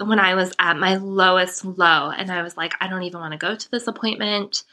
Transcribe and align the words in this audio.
when 0.00 0.18
I 0.18 0.34
was 0.34 0.54
at 0.58 0.76
my 0.76 0.96
lowest 0.96 1.64
low 1.64 2.10
and 2.10 2.30
I 2.30 2.42
was 2.42 2.56
like, 2.56 2.74
I 2.80 2.88
don't 2.88 3.02
even 3.02 3.20
want 3.20 3.32
to 3.32 3.38
go 3.38 3.54
to 3.54 3.70
this 3.70 3.86
appointment. 3.86 4.64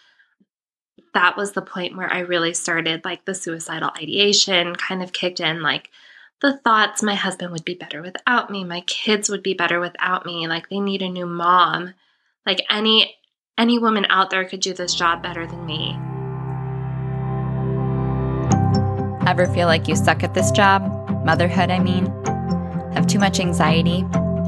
That 1.14 1.38
was 1.38 1.54
the 1.54 1.62
point 1.62 1.96
where 1.96 2.12
I 2.12 2.20
really 2.20 2.54
started 2.54 3.06
like 3.06 3.26
the 3.26 3.36
suicidal 3.36 3.92
ideation 4.02 4.76
kind 4.76 5.02
of 5.02 5.14
kicked 5.14 5.40
in. 5.40 5.62
Like 5.62 5.90
the 6.42 6.58
thoughts 6.58 7.02
my 7.02 7.16
husband 7.16 7.52
would 7.52 7.64
be 7.64 7.76
better 7.76 8.02
without 8.02 8.50
me, 8.50 8.64
my 8.64 8.82
kids 8.82 9.30
would 9.30 9.44
be 9.44 9.54
better 9.54 9.80
without 9.80 10.26
me, 10.26 10.48
like 10.48 10.70
they 10.70 10.80
need 10.80 11.02
a 11.02 11.10
new 11.10 11.26
mom. 11.26 11.94
Like 12.46 12.62
any 12.70 13.16
any 13.58 13.80
woman 13.80 14.06
out 14.10 14.30
there 14.30 14.44
could 14.44 14.60
do 14.60 14.74
this 14.74 14.94
job 14.94 15.24
better 15.24 15.48
than 15.48 15.66
me. 15.66 15.98
Ever 19.26 19.48
feel 19.48 19.68
like 19.68 19.88
you 19.88 19.96
suck 19.96 20.24
at 20.24 20.34
this 20.34 20.52
job? 20.52 20.84
Motherhood, 21.26 21.72
I 21.72 21.80
mean? 21.80 22.06
Have 22.94 23.08
too 23.08 23.18
much 23.18 23.40
anxiety 23.40 24.06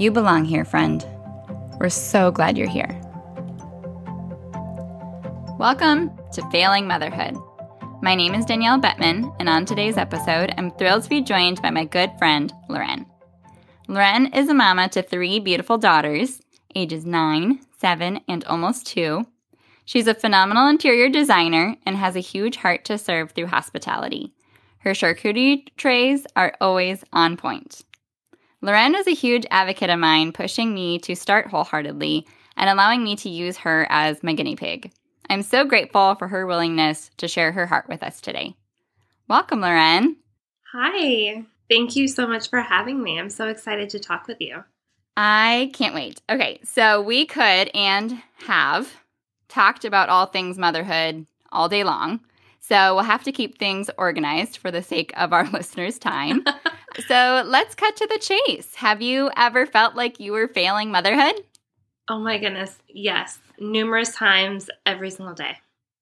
You 0.00 0.10
belong 0.10 0.46
here, 0.46 0.64
friend. 0.64 1.06
We're 1.78 1.90
so 1.90 2.30
glad 2.30 2.56
you're 2.56 2.66
here. 2.66 2.88
Welcome 5.58 6.10
to 6.32 6.50
Failing 6.50 6.86
Motherhood. 6.86 7.36
My 8.00 8.14
name 8.14 8.34
is 8.34 8.46
Danielle 8.46 8.80
Bettman, 8.80 9.36
and 9.38 9.46
on 9.46 9.66
today's 9.66 9.98
episode, 9.98 10.54
I'm 10.56 10.70
thrilled 10.70 11.02
to 11.02 11.10
be 11.10 11.20
joined 11.20 11.60
by 11.60 11.68
my 11.68 11.84
good 11.84 12.12
friend, 12.18 12.50
Loren. 12.70 13.04
Loren 13.88 14.32
is 14.32 14.48
a 14.48 14.54
mama 14.54 14.88
to 14.88 15.02
three 15.02 15.38
beautiful 15.38 15.76
daughters, 15.76 16.40
ages 16.74 17.04
9, 17.04 17.60
7, 17.76 18.20
and 18.26 18.42
almost 18.44 18.86
2. 18.86 19.26
She's 19.84 20.06
a 20.06 20.14
phenomenal 20.14 20.66
interior 20.66 21.10
designer 21.10 21.76
and 21.84 21.94
has 21.98 22.16
a 22.16 22.20
huge 22.20 22.56
heart 22.56 22.86
to 22.86 22.96
serve 22.96 23.32
through 23.32 23.48
hospitality. 23.48 24.32
Her 24.78 24.92
charcuterie 24.92 25.68
trays 25.76 26.26
are 26.36 26.56
always 26.58 27.04
on 27.12 27.36
point. 27.36 27.82
Loren 28.62 28.94
is 28.94 29.06
a 29.06 29.14
huge 29.14 29.46
advocate 29.50 29.88
of 29.88 29.98
mine, 29.98 30.32
pushing 30.32 30.74
me 30.74 30.98
to 31.00 31.16
start 31.16 31.46
wholeheartedly 31.46 32.26
and 32.58 32.68
allowing 32.68 33.02
me 33.02 33.16
to 33.16 33.30
use 33.30 33.56
her 33.56 33.86
as 33.88 34.22
my 34.22 34.34
guinea 34.34 34.54
pig. 34.54 34.92
I'm 35.30 35.42
so 35.42 35.64
grateful 35.64 36.14
for 36.16 36.28
her 36.28 36.46
willingness 36.46 37.10
to 37.16 37.28
share 37.28 37.52
her 37.52 37.64
heart 37.64 37.88
with 37.88 38.02
us 38.02 38.20
today. 38.20 38.54
Welcome, 39.28 39.62
Loren. 39.62 40.16
Hi. 40.74 41.42
Thank 41.70 41.96
you 41.96 42.06
so 42.06 42.26
much 42.26 42.50
for 42.50 42.60
having 42.60 43.02
me. 43.02 43.18
I'm 43.18 43.30
so 43.30 43.48
excited 43.48 43.88
to 43.90 43.98
talk 43.98 44.28
with 44.28 44.40
you. 44.40 44.62
I 45.16 45.70
can't 45.72 45.94
wait. 45.94 46.20
Okay, 46.28 46.60
so 46.62 47.00
we 47.00 47.24
could 47.24 47.70
and 47.74 48.22
have 48.46 48.92
talked 49.48 49.86
about 49.86 50.10
all 50.10 50.26
things 50.26 50.58
motherhood 50.58 51.26
all 51.50 51.70
day 51.70 51.82
long. 51.82 52.20
So 52.60 52.94
we'll 52.94 53.04
have 53.04 53.24
to 53.24 53.32
keep 53.32 53.58
things 53.58 53.90
organized 53.96 54.58
for 54.58 54.70
the 54.70 54.82
sake 54.82 55.12
of 55.16 55.32
our 55.32 55.48
listeners' 55.52 55.98
time. 55.98 56.44
so 57.06 57.44
let's 57.46 57.74
cut 57.74 57.96
to 57.96 58.06
the 58.06 58.18
chase. 58.18 58.74
Have 58.76 59.02
you 59.02 59.30
ever 59.36 59.66
felt 59.66 59.94
like 59.94 60.20
you 60.20 60.32
were 60.32 60.48
failing 60.48 60.90
motherhood? 60.90 61.44
Oh 62.08 62.18
my 62.18 62.38
goodness. 62.38 62.76
Yes. 62.88 63.38
Numerous 63.58 64.14
times 64.14 64.68
every 64.84 65.10
single 65.10 65.34
day. 65.34 65.56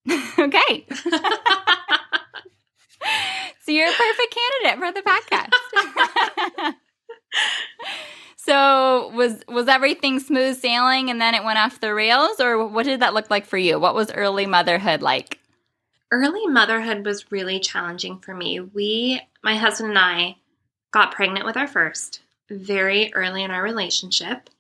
okay. 0.39 0.87
so 3.61 3.73
you're 3.73 3.89
a 3.89 3.93
perfect 3.93 4.37
candidate 4.65 4.79
for 4.79 4.93
the 4.93 5.03
podcast. 5.03 6.75
so 8.37 9.11
was 9.15 9.43
was 9.49 9.69
everything 9.69 10.21
smooth 10.21 10.57
sailing 10.57 11.11
and 11.11 11.21
then 11.21 11.35
it 11.35 11.45
went 11.45 11.59
off 11.59 11.81
the 11.81 11.93
rails 11.93 12.41
or 12.41 12.67
what 12.67 12.87
did 12.87 13.01
that 13.01 13.15
look 13.15 13.31
like 13.31 13.47
for 13.47 13.59
you? 13.59 13.79
What 13.79 13.95
was 13.95 14.11
early 14.13 14.47
motherhood 14.47 15.03
like? 15.03 15.39
early 16.11 16.47
motherhood 16.47 17.05
was 17.05 17.31
really 17.31 17.61
challenging 17.61 18.19
for 18.19 18.35
me. 18.35 18.61
We, 18.61 19.21
my 19.43 19.57
husband 19.57 19.91
and 19.91 19.99
I, 19.99 20.37
got 20.91 21.13
pregnant 21.13 21.47
with 21.47 21.57
our 21.57 21.69
first 21.69 22.21
very 22.51 23.13
early 23.15 23.43
in 23.45 23.51
our 23.51 23.63
relationship. 23.63 24.51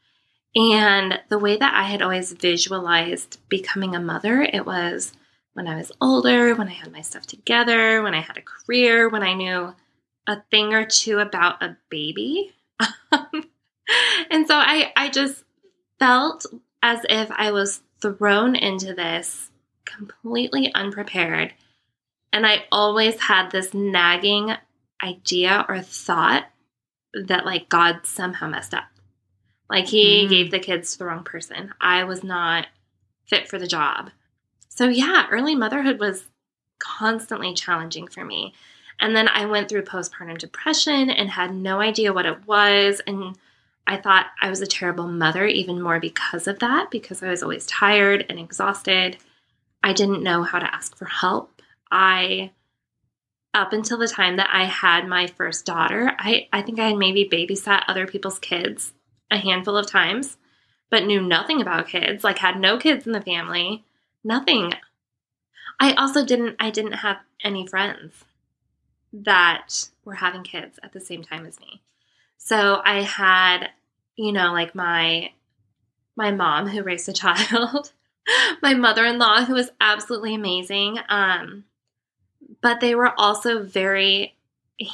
And 0.54 1.20
the 1.28 1.38
way 1.38 1.56
that 1.56 1.74
I 1.74 1.84
had 1.84 2.02
always 2.02 2.32
visualized 2.32 3.38
becoming 3.48 3.94
a 3.94 4.00
mother, 4.00 4.42
it 4.42 4.66
was 4.66 5.12
when 5.54 5.68
I 5.68 5.76
was 5.76 5.92
older, 6.00 6.54
when 6.54 6.68
I 6.68 6.72
had 6.72 6.92
my 6.92 7.00
stuff 7.00 7.26
together, 7.26 8.02
when 8.02 8.14
I 8.14 8.20
had 8.20 8.36
a 8.36 8.42
career, 8.42 9.08
when 9.08 9.22
I 9.22 9.34
knew 9.34 9.74
a 10.26 10.42
thing 10.50 10.74
or 10.74 10.84
two 10.84 11.18
about 11.18 11.62
a 11.62 11.76
baby. 11.90 12.54
and 13.10 14.46
so 14.46 14.54
I, 14.54 14.92
I 14.96 15.08
just 15.10 15.44
felt 15.98 16.46
as 16.82 17.00
if 17.08 17.30
I 17.30 17.50
was 17.50 17.82
thrown 18.00 18.54
into 18.54 18.94
this 18.94 19.50
completely 19.84 20.72
unprepared. 20.74 21.54
And 22.32 22.46
I 22.46 22.64
always 22.70 23.18
had 23.20 23.50
this 23.50 23.72
nagging 23.72 24.54
idea 25.02 25.64
or 25.68 25.80
thought 25.80 26.46
that 27.14 27.46
like 27.46 27.68
God 27.68 28.00
somehow 28.04 28.48
messed 28.48 28.74
up. 28.74 28.84
Like 29.70 29.86
he 29.86 30.26
mm. 30.26 30.30
gave 30.30 30.50
the 30.50 30.58
kids 30.58 30.92
to 30.92 30.98
the 30.98 31.06
wrong 31.06 31.24
person. 31.24 31.72
I 31.80 32.04
was 32.04 32.24
not 32.24 32.66
fit 33.26 33.48
for 33.48 33.58
the 33.58 33.66
job. 33.66 34.10
So 34.68 34.88
yeah, 34.88 35.26
early 35.30 35.54
motherhood 35.54 35.98
was 35.98 36.24
constantly 36.78 37.54
challenging 37.54 38.06
for 38.06 38.24
me. 38.24 38.54
And 39.00 39.14
then 39.14 39.28
I 39.28 39.44
went 39.46 39.68
through 39.68 39.82
postpartum 39.82 40.38
depression 40.38 41.10
and 41.10 41.30
had 41.30 41.54
no 41.54 41.80
idea 41.80 42.12
what 42.12 42.26
it 42.26 42.46
was 42.46 43.00
and 43.06 43.36
I 43.88 43.96
thought 43.96 44.26
I 44.42 44.50
was 44.50 44.60
a 44.60 44.66
terrible 44.66 45.08
mother 45.08 45.46
even 45.46 45.80
more 45.80 45.98
because 45.98 46.46
of 46.46 46.58
that 46.58 46.90
because 46.90 47.22
I 47.22 47.30
was 47.30 47.42
always 47.42 47.64
tired 47.64 48.26
and 48.28 48.38
exhausted. 48.38 49.16
I 49.82 49.94
didn't 49.94 50.22
know 50.22 50.42
how 50.42 50.58
to 50.58 50.74
ask 50.74 50.94
for 50.94 51.06
help. 51.06 51.62
I, 51.90 52.50
up 53.54 53.72
until 53.72 53.98
the 53.98 54.08
time 54.08 54.36
that 54.36 54.50
I 54.52 54.64
had 54.64 55.06
my 55.06 55.26
first 55.26 55.64
daughter, 55.64 56.12
I, 56.18 56.48
I 56.52 56.62
think 56.62 56.78
I 56.78 56.88
had 56.88 56.98
maybe 56.98 57.28
babysat 57.28 57.84
other 57.88 58.06
people's 58.06 58.38
kids 58.38 58.92
a 59.30 59.38
handful 59.38 59.76
of 59.76 59.86
times, 59.86 60.36
but 60.90 61.04
knew 61.04 61.20
nothing 61.20 61.60
about 61.60 61.88
kids, 61.88 62.24
like 62.24 62.38
had 62.38 62.60
no 62.60 62.78
kids 62.78 63.06
in 63.06 63.12
the 63.12 63.20
family, 63.20 63.84
nothing. 64.22 64.72
I 65.80 65.92
also 65.94 66.24
didn't, 66.24 66.56
I 66.58 66.70
didn't 66.70 66.92
have 66.92 67.18
any 67.42 67.66
friends 67.66 68.24
that 69.12 69.88
were 70.04 70.14
having 70.14 70.42
kids 70.42 70.78
at 70.82 70.92
the 70.92 71.00
same 71.00 71.22
time 71.22 71.46
as 71.46 71.58
me. 71.60 71.82
So 72.36 72.80
I 72.84 73.02
had, 73.02 73.68
you 74.16 74.32
know, 74.32 74.52
like 74.52 74.74
my 74.74 75.32
my 76.16 76.32
mom 76.32 76.66
who 76.66 76.82
raised 76.82 77.08
a 77.08 77.12
child 77.12 77.92
my 78.62 78.74
mother-in-law 78.74 79.44
who 79.44 79.54
was 79.54 79.70
absolutely 79.80 80.34
amazing 80.34 80.98
um, 81.08 81.64
but 82.60 82.80
they 82.80 82.94
were 82.94 83.18
also 83.18 83.62
very 83.62 84.36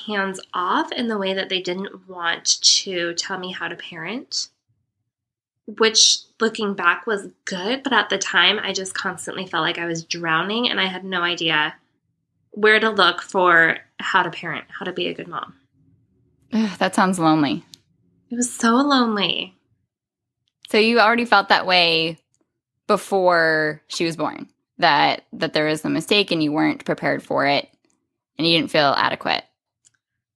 hands 0.06 0.40
off 0.54 0.90
in 0.92 1.08
the 1.08 1.18
way 1.18 1.34
that 1.34 1.48
they 1.48 1.60
didn't 1.60 2.08
want 2.08 2.60
to 2.62 3.14
tell 3.14 3.38
me 3.38 3.52
how 3.52 3.68
to 3.68 3.76
parent 3.76 4.48
which 5.66 6.18
looking 6.40 6.74
back 6.74 7.06
was 7.06 7.28
good 7.44 7.82
but 7.82 7.92
at 7.92 8.08
the 8.08 8.18
time 8.18 8.58
i 8.62 8.72
just 8.72 8.94
constantly 8.94 9.46
felt 9.46 9.62
like 9.62 9.78
i 9.78 9.84
was 9.84 10.04
drowning 10.04 10.70
and 10.70 10.80
i 10.80 10.86
had 10.86 11.04
no 11.04 11.22
idea 11.22 11.74
where 12.54 12.80
to 12.80 12.90
look 12.90 13.20
for 13.20 13.78
how 13.98 14.22
to 14.22 14.30
parent 14.30 14.64
how 14.68 14.84
to 14.84 14.92
be 14.92 15.08
a 15.08 15.14
good 15.14 15.28
mom. 15.28 15.54
Ugh, 16.52 16.78
that 16.78 16.94
sounds 16.94 17.18
lonely. 17.18 17.64
It 18.30 18.36
was 18.36 18.52
so 18.52 18.76
lonely. 18.76 19.54
So 20.68 20.78
you 20.78 21.00
already 21.00 21.24
felt 21.24 21.48
that 21.48 21.66
way 21.66 22.18
before 22.86 23.82
she 23.88 24.04
was 24.04 24.16
born 24.16 24.48
that 24.78 25.24
that 25.32 25.52
there 25.52 25.66
was 25.66 25.84
a 25.84 25.90
mistake 25.90 26.30
and 26.30 26.42
you 26.42 26.52
weren't 26.52 26.84
prepared 26.84 27.22
for 27.22 27.46
it 27.46 27.68
and 28.38 28.46
you 28.46 28.56
didn't 28.56 28.70
feel 28.70 28.94
adequate. 28.96 29.44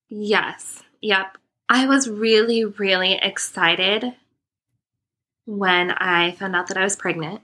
Yes. 0.09 0.83
Yep. 1.01 1.39
I 1.69 1.87
was 1.87 2.09
really 2.09 2.65
really 2.65 3.15
excited 3.15 4.15
when 5.47 5.91
I 5.91 6.33
found 6.33 6.55
out 6.55 6.69
that 6.69 6.77
I 6.77 6.85
was 6.85 6.97
pregnant. 6.97 7.41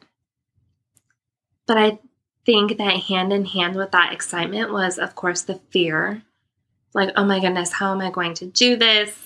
But 1.67 1.79
I 1.79 1.99
think 2.44 2.76
that 2.76 3.00
hand 3.05 3.32
in 3.32 3.47
hand 3.47 3.75
with 3.75 3.93
that 3.93 4.12
excitement 4.12 4.70
was, 4.70 4.99
of 4.99 5.14
course, 5.14 5.43
the 5.43 5.61
fear 5.70 6.23
like, 6.94 7.11
oh 7.17 7.25
my 7.25 7.40
goodness, 7.40 7.73
how 7.73 7.93
am 7.93 8.00
I 8.00 8.11
going 8.11 8.35
to 8.35 8.47
do 8.47 8.76
this? 8.76 9.19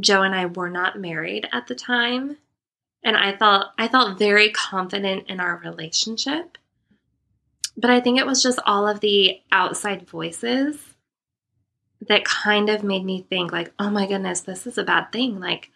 Joe 0.00 0.22
and 0.22 0.34
I 0.34 0.46
were 0.46 0.70
not 0.70 0.98
married 0.98 1.46
at 1.52 1.66
the 1.66 1.74
time. 1.74 2.38
And 3.04 3.16
I 3.16 3.36
felt 3.36 3.66
I 3.78 3.88
felt 3.88 4.18
very 4.18 4.50
confident 4.50 5.28
in 5.28 5.38
our 5.38 5.60
relationship. 5.62 6.56
But 7.76 7.90
I 7.90 8.00
think 8.00 8.18
it 8.18 8.26
was 8.26 8.42
just 8.42 8.58
all 8.66 8.86
of 8.86 9.00
the 9.00 9.40
outside 9.50 10.08
voices 10.08 10.78
that 12.08 12.24
kind 12.24 12.68
of 12.68 12.82
made 12.82 13.04
me 13.04 13.26
think 13.28 13.52
like, 13.52 13.72
oh 13.78 13.90
my 13.90 14.06
goodness, 14.06 14.40
this 14.40 14.66
is 14.66 14.78
a 14.78 14.84
bad 14.84 15.12
thing. 15.12 15.40
Like 15.40 15.70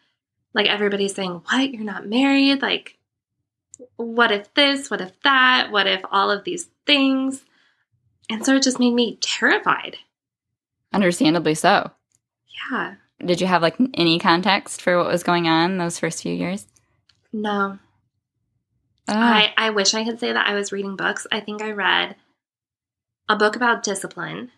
like 0.55 0.67
everybody's 0.67 1.15
saying, 1.15 1.43
"What? 1.51 1.73
You're 1.73 1.85
not 1.85 2.07
married?" 2.07 2.63
Like 2.63 2.97
what 3.97 4.33
if 4.33 4.53
this? 4.55 4.91
What 4.91 5.01
if 5.01 5.13
that? 5.23 5.71
What 5.71 5.87
if 5.87 6.01
all 6.11 6.31
of 6.31 6.45
these 6.45 6.69
things? 6.87 7.45
And 8.31 8.45
so 8.45 8.57
it 8.57 8.63
just 8.63 8.81
made 8.81 8.95
me 8.95 9.19
terrified. 9.21 9.99
Understandably 10.93 11.55
so. 11.55 11.91
Yeah. 12.71 12.95
Did 13.25 13.41
you 13.41 13.47
have 13.47 13.63
like 13.63 13.77
any 13.95 14.19
context 14.19 14.83
for 14.83 14.99
what 14.99 15.07
was 15.07 15.23
going 15.23 15.47
on 15.47 15.79
those 15.79 15.99
first 15.99 16.23
few 16.23 16.35
years? 16.35 16.67
No. 17.33 17.79
Oh. 19.09 19.15
I, 19.15 19.53
I 19.57 19.71
wish 19.71 19.95
I 19.95 20.05
could 20.05 20.19
say 20.19 20.33
that 20.33 20.47
I 20.47 20.55
was 20.55 20.73
reading 20.73 20.97
books. 20.97 21.27
I 21.31 21.41
think 21.41 21.63
I 21.63 21.71
read 21.71 22.17
a 23.29 23.37
book 23.37 23.55
about 23.57 23.83
discipline, 23.83 24.51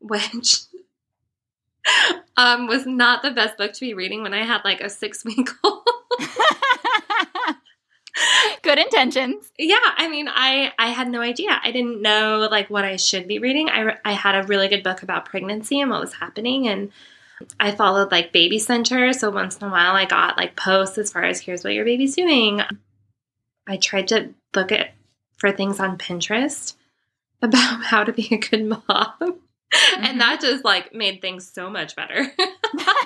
which 0.00 0.60
um, 2.36 2.66
was 2.66 2.86
not 2.86 3.22
the 3.22 3.30
best 3.30 3.56
book 3.56 3.72
to 3.72 3.80
be 3.80 3.94
reading 3.94 4.22
when 4.22 4.34
I 4.34 4.44
had 4.44 4.62
like 4.64 4.80
a 4.80 4.90
six 4.90 5.24
week 5.24 5.48
old. 5.64 5.82
Good 8.62 8.78
intentions. 8.78 9.50
Yeah, 9.58 9.78
I 9.96 10.08
mean, 10.08 10.28
I 10.28 10.72
I 10.78 10.88
had 10.88 11.08
no 11.08 11.22
idea. 11.22 11.58
I 11.62 11.70
didn't 11.70 12.02
know 12.02 12.46
like 12.50 12.68
what 12.68 12.84
I 12.84 12.96
should 12.96 13.26
be 13.26 13.38
reading. 13.38 13.70
I 13.70 13.96
I 14.04 14.12
had 14.12 14.34
a 14.34 14.46
really 14.46 14.68
good 14.68 14.82
book 14.82 15.02
about 15.02 15.24
pregnancy 15.24 15.80
and 15.80 15.90
what 15.90 16.00
was 16.00 16.12
happening 16.14 16.68
and 16.68 16.90
I 17.58 17.70
followed 17.70 18.10
like 18.10 18.32
baby 18.32 18.58
center, 18.58 19.12
so 19.14 19.30
once 19.30 19.56
in 19.56 19.66
a 19.66 19.70
while 19.70 19.94
I 19.94 20.04
got 20.04 20.36
like 20.36 20.56
posts 20.56 20.98
as 20.98 21.10
far 21.12 21.24
as 21.24 21.40
here's 21.40 21.64
what 21.64 21.72
your 21.72 21.86
baby's 21.86 22.14
doing. 22.14 22.60
I 23.70 23.76
tried 23.76 24.08
to 24.08 24.34
look 24.54 24.72
at 24.72 24.94
for 25.36 25.52
things 25.52 25.78
on 25.78 25.96
Pinterest 25.96 26.74
about 27.42 27.84
how 27.84 28.04
to 28.04 28.12
be 28.12 28.28
a 28.32 28.38
good 28.38 28.66
mom. 28.66 28.82
Mm-hmm. 28.88 30.04
And 30.04 30.20
that 30.20 30.40
just 30.40 30.64
like 30.64 30.92
made 30.92 31.20
things 31.20 31.48
so 31.48 31.70
much 31.70 31.94
better. 31.94 32.26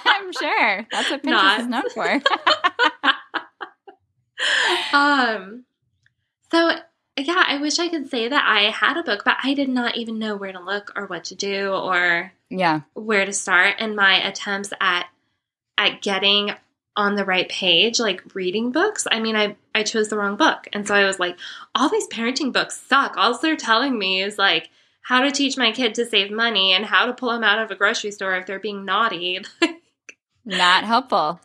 I'm 0.06 0.32
sure. 0.32 0.86
That's 0.90 1.10
what 1.10 1.22
Pinterest 1.22 1.30
Not. 1.30 1.60
is 1.60 1.66
known 1.66 1.90
for. 1.90 2.20
um, 4.96 5.64
so 6.50 6.70
yeah, 7.16 7.44
I 7.46 7.58
wish 7.58 7.78
I 7.78 7.88
could 7.88 8.10
say 8.10 8.28
that 8.28 8.44
I 8.44 8.70
had 8.70 8.96
a 8.96 9.02
book, 9.02 9.22
but 9.24 9.36
I 9.42 9.54
did 9.54 9.68
not 9.68 9.96
even 9.96 10.18
know 10.18 10.36
where 10.36 10.52
to 10.52 10.60
look 10.60 10.90
or 10.96 11.06
what 11.06 11.24
to 11.24 11.34
do 11.34 11.72
or 11.72 12.32
yeah, 12.48 12.80
where 12.94 13.26
to 13.26 13.32
start. 13.32 13.76
And 13.78 13.94
my 13.94 14.26
attempts 14.26 14.72
at 14.80 15.06
at 15.76 16.00
getting 16.00 16.52
on 16.96 17.14
the 17.14 17.24
right 17.24 17.48
page, 17.48 18.00
like 18.00 18.34
reading 18.34 18.72
books. 18.72 19.06
I 19.10 19.20
mean, 19.20 19.36
I 19.36 19.56
I 19.74 19.82
chose 19.82 20.08
the 20.08 20.16
wrong 20.16 20.36
book, 20.36 20.68
and 20.72 20.86
so 20.86 20.94
I 20.94 21.04
was 21.04 21.18
like, 21.18 21.36
all 21.74 21.88
these 21.88 22.08
parenting 22.08 22.52
books 22.52 22.80
suck. 22.80 23.16
All 23.16 23.36
they're 23.38 23.56
telling 23.56 23.98
me 23.98 24.22
is 24.22 24.38
like 24.38 24.70
how 25.02 25.20
to 25.20 25.30
teach 25.30 25.56
my 25.56 25.72
kid 25.72 25.94
to 25.94 26.06
save 26.06 26.30
money 26.30 26.72
and 26.72 26.84
how 26.86 27.06
to 27.06 27.12
pull 27.12 27.30
them 27.30 27.44
out 27.44 27.58
of 27.58 27.70
a 27.70 27.74
grocery 27.74 28.10
store 28.10 28.36
if 28.36 28.46
they're 28.46 28.58
being 28.58 28.84
naughty. 28.84 29.40
Not 30.44 30.84
helpful. 30.84 31.40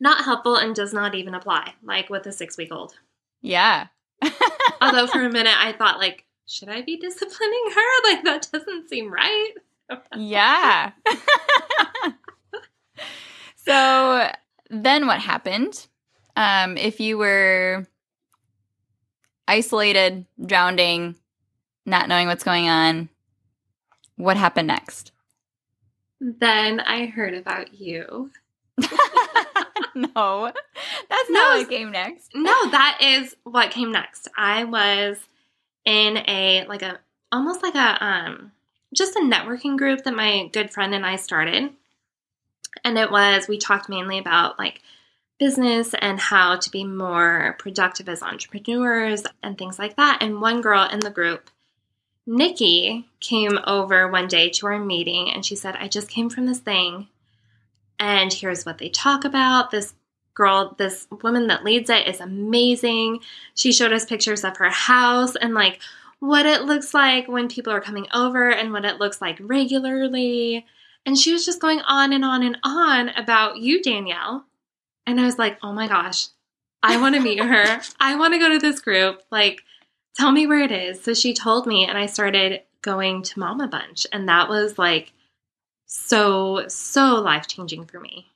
not 0.00 0.24
helpful 0.24 0.56
and 0.56 0.74
does 0.74 0.92
not 0.92 1.14
even 1.14 1.34
apply, 1.34 1.72
like 1.82 2.10
with 2.10 2.26
a 2.26 2.32
six 2.32 2.58
week 2.58 2.70
old. 2.70 2.94
Yeah. 3.40 3.86
Although 4.80 5.06
for 5.06 5.22
a 5.22 5.30
minute 5.30 5.54
I 5.56 5.72
thought, 5.72 5.98
like, 5.98 6.24
should 6.46 6.68
I 6.68 6.82
be 6.82 6.96
disciplining 6.98 7.70
her? 7.74 7.80
Like, 8.04 8.24
that 8.24 8.48
doesn't 8.52 8.88
seem 8.88 9.10
right. 9.10 9.52
yeah. 10.14 10.92
so 13.56 14.30
then 14.68 15.06
what 15.06 15.20
happened? 15.20 15.86
Um, 16.36 16.76
if 16.76 17.00
you 17.00 17.18
were 17.18 17.86
isolated, 19.46 20.26
drowning, 20.44 21.16
not 21.86 22.08
knowing 22.08 22.26
what's 22.26 22.44
going 22.44 22.68
on, 22.68 23.08
what 24.16 24.36
happened 24.36 24.68
next? 24.68 25.12
Then 26.20 26.80
I 26.80 27.06
heard 27.06 27.34
about 27.34 27.74
you. 27.74 28.30
no, 29.94 30.50
that's 31.08 31.30
no, 31.30 31.40
not 31.40 31.58
what 31.58 31.68
came 31.68 31.90
next. 31.90 32.30
No, 32.34 32.70
that 32.70 32.98
is 33.00 33.36
what 33.44 33.70
came 33.70 33.92
next. 33.92 34.28
I 34.36 34.64
was 34.64 35.18
in 35.84 36.16
a 36.16 36.64
like 36.68 36.82
a 36.82 36.98
almost 37.30 37.62
like 37.62 37.74
a 37.74 38.04
um 38.04 38.52
just 38.94 39.16
a 39.16 39.20
networking 39.20 39.76
group 39.76 40.04
that 40.04 40.14
my 40.14 40.48
good 40.52 40.70
friend 40.70 40.94
and 40.94 41.04
I 41.04 41.16
started. 41.16 41.70
And 42.84 42.98
it 42.98 43.10
was 43.10 43.46
we 43.48 43.58
talked 43.58 43.88
mainly 43.88 44.18
about 44.18 44.58
like 44.58 44.80
business 45.38 45.94
and 46.00 46.20
how 46.20 46.56
to 46.56 46.70
be 46.70 46.84
more 46.84 47.56
productive 47.58 48.08
as 48.08 48.22
entrepreneurs 48.22 49.24
and 49.42 49.58
things 49.58 49.78
like 49.78 49.96
that. 49.96 50.18
And 50.22 50.40
one 50.40 50.60
girl 50.60 50.88
in 50.88 51.00
the 51.00 51.10
group, 51.10 51.50
Nikki, 52.26 53.08
came 53.20 53.58
over 53.66 54.10
one 54.10 54.28
day 54.28 54.48
to 54.50 54.66
our 54.66 54.78
meeting 54.78 55.30
and 55.30 55.44
she 55.44 55.56
said, 55.56 55.76
I 55.76 55.88
just 55.88 56.08
came 56.08 56.30
from 56.30 56.46
this 56.46 56.60
thing 56.60 57.08
and 57.98 58.32
here's 58.32 58.64
what 58.64 58.78
they 58.78 58.88
talk 58.88 59.24
about. 59.24 59.70
This 59.70 59.94
girl, 60.34 60.74
this 60.78 61.06
woman 61.22 61.46
that 61.46 61.64
leads 61.64 61.90
it 61.90 62.08
is 62.08 62.20
amazing. 62.20 63.20
She 63.54 63.72
showed 63.72 63.92
us 63.92 64.04
pictures 64.04 64.44
of 64.44 64.56
her 64.56 64.70
house 64.70 65.36
and 65.36 65.54
like 65.54 65.80
what 66.18 66.46
it 66.46 66.62
looks 66.62 66.94
like 66.94 67.28
when 67.28 67.48
people 67.48 67.72
are 67.72 67.80
coming 67.80 68.06
over 68.12 68.50
and 68.50 68.72
what 68.72 68.84
it 68.84 68.98
looks 68.98 69.20
like 69.20 69.38
regularly. 69.40 70.66
And 71.06 71.18
she 71.18 71.32
was 71.32 71.44
just 71.44 71.60
going 71.60 71.80
on 71.82 72.12
and 72.12 72.24
on 72.24 72.42
and 72.42 72.58
on 72.64 73.10
about 73.10 73.58
you, 73.58 73.82
Danielle. 73.82 74.44
And 75.06 75.20
I 75.20 75.24
was 75.24 75.38
like, 75.38 75.58
oh 75.62 75.72
my 75.72 75.88
gosh, 75.88 76.28
I 76.82 77.00
want 77.00 77.14
to 77.14 77.20
meet 77.20 77.38
her. 77.42 77.80
I 78.00 78.16
want 78.16 78.34
to 78.34 78.38
go 78.38 78.50
to 78.50 78.58
this 78.58 78.80
group. 78.80 79.22
Like, 79.30 79.62
tell 80.16 80.32
me 80.32 80.46
where 80.46 80.60
it 80.60 80.72
is. 80.72 81.02
So 81.02 81.14
she 81.14 81.34
told 81.34 81.66
me, 81.66 81.86
and 81.86 81.96
I 81.96 82.06
started 82.06 82.62
going 82.82 83.22
to 83.22 83.38
Mama 83.38 83.68
Bunch. 83.68 84.06
And 84.12 84.28
that 84.28 84.48
was 84.48 84.78
like 84.78 85.12
so, 85.86 86.66
so 86.68 87.16
life 87.16 87.46
changing 87.46 87.86
for 87.86 88.00
me. 88.00 88.26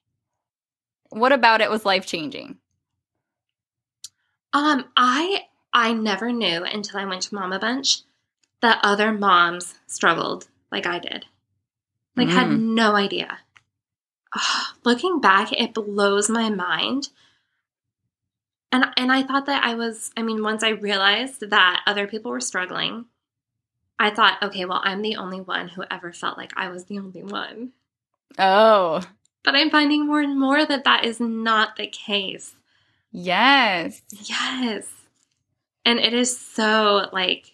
What 1.11 1.33
about 1.33 1.61
it 1.61 1.71
was 1.71 1.85
life 1.85 2.07
changing? 2.07 2.59
Um, 4.53 4.87
I 4.97 5.47
I 5.73 5.93
never 5.93 6.33
knew 6.33 6.65
until 6.65 6.99
I 6.99 7.05
went 7.05 7.23
to 7.23 7.35
Mama 7.35 7.59
Bunch 7.59 8.01
that 8.63 8.81
other 8.83 9.13
moms 9.13 9.75
struggled 9.87 10.49
like 10.73 10.87
I 10.87 10.99
did. 10.99 11.27
Like 12.17 12.29
mm. 12.29 12.33
had 12.33 12.51
no 12.51 12.95
idea. 12.95 13.39
Oh, 14.37 14.73
looking 14.85 15.21
back, 15.21 15.53
it 15.53 15.75
blows 15.75 16.29
my 16.29 16.51
mind. 16.51 17.09
And 18.71 18.87
and 18.97 19.11
I 19.11 19.23
thought 19.23 19.47
that 19.47 19.65
I 19.65 19.75
was 19.75 20.11
I 20.17 20.23
mean 20.23 20.43
once 20.43 20.63
I 20.63 20.71
realized 20.71 21.49
that 21.51 21.83
other 21.87 22.07
people 22.07 22.31
were 22.31 22.41
struggling, 22.41 23.07
I 23.99 24.11
thought, 24.11 24.43
okay, 24.43 24.65
well, 24.65 24.81
I'm 24.85 25.03
the 25.03 25.17
only 25.17 25.41
one 25.41 25.69
who 25.69 25.85
ever 25.91 26.13
felt 26.13 26.39
like 26.39 26.53
I 26.57 26.69
was 26.69 26.85
the 26.85 26.99
only 26.99 27.23
one. 27.23 27.73
Oh. 28.39 29.03
But 29.43 29.57
I'm 29.57 29.71
finding 29.71 30.07
more 30.07 30.21
and 30.21 30.39
more 30.39 30.65
that 30.65 30.85
that 30.85 31.05
is 31.05 31.19
not 31.19 31.77
the 31.77 31.87
case. 31.87 32.55
Yes. 33.11 34.03
Yes. 34.11 34.87
And 35.85 35.99
it 35.99 36.13
is 36.13 36.39
so 36.39 37.09
like, 37.13 37.53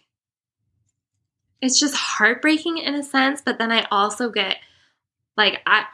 it's 1.62 1.78
just 1.78 1.94
heartbreaking 1.94 2.78
in 2.78 2.94
a 2.94 3.02
sense, 3.02 3.40
but 3.40 3.58
then 3.58 3.70
I 3.70 3.86
also 3.90 4.30
get 4.30 4.56
like, 5.36 5.60
I, 5.66 5.86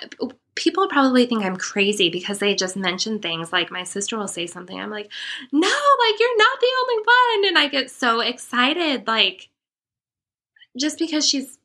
people 0.61 0.87
probably 0.89 1.25
think 1.25 1.43
I'm 1.43 1.57
crazy 1.57 2.11
because 2.11 2.39
they 2.39 2.55
just 2.55 2.77
mention 2.77 3.19
things 3.19 3.53
like 3.53 3.71
my 3.71 3.83
sister 3.83 4.19
will 4.19 4.29
say 4.29 4.47
something. 4.47 4.79
I'm 4.79 4.91
like, 4.91 5.11
no, 5.51 5.69
like 5.69 6.21
you're 6.21 6.39
not 6.39 6.61
the 6.61 6.73
only 6.83 7.05
one. 7.05 7.49
And 7.49 7.59
I 7.59 7.69
get 7.69 7.91
so 7.91 8.21
excited. 8.21 9.07
Like, 9.07 9.49
just 10.77 10.99
because 10.99 11.27
she's 11.27 11.59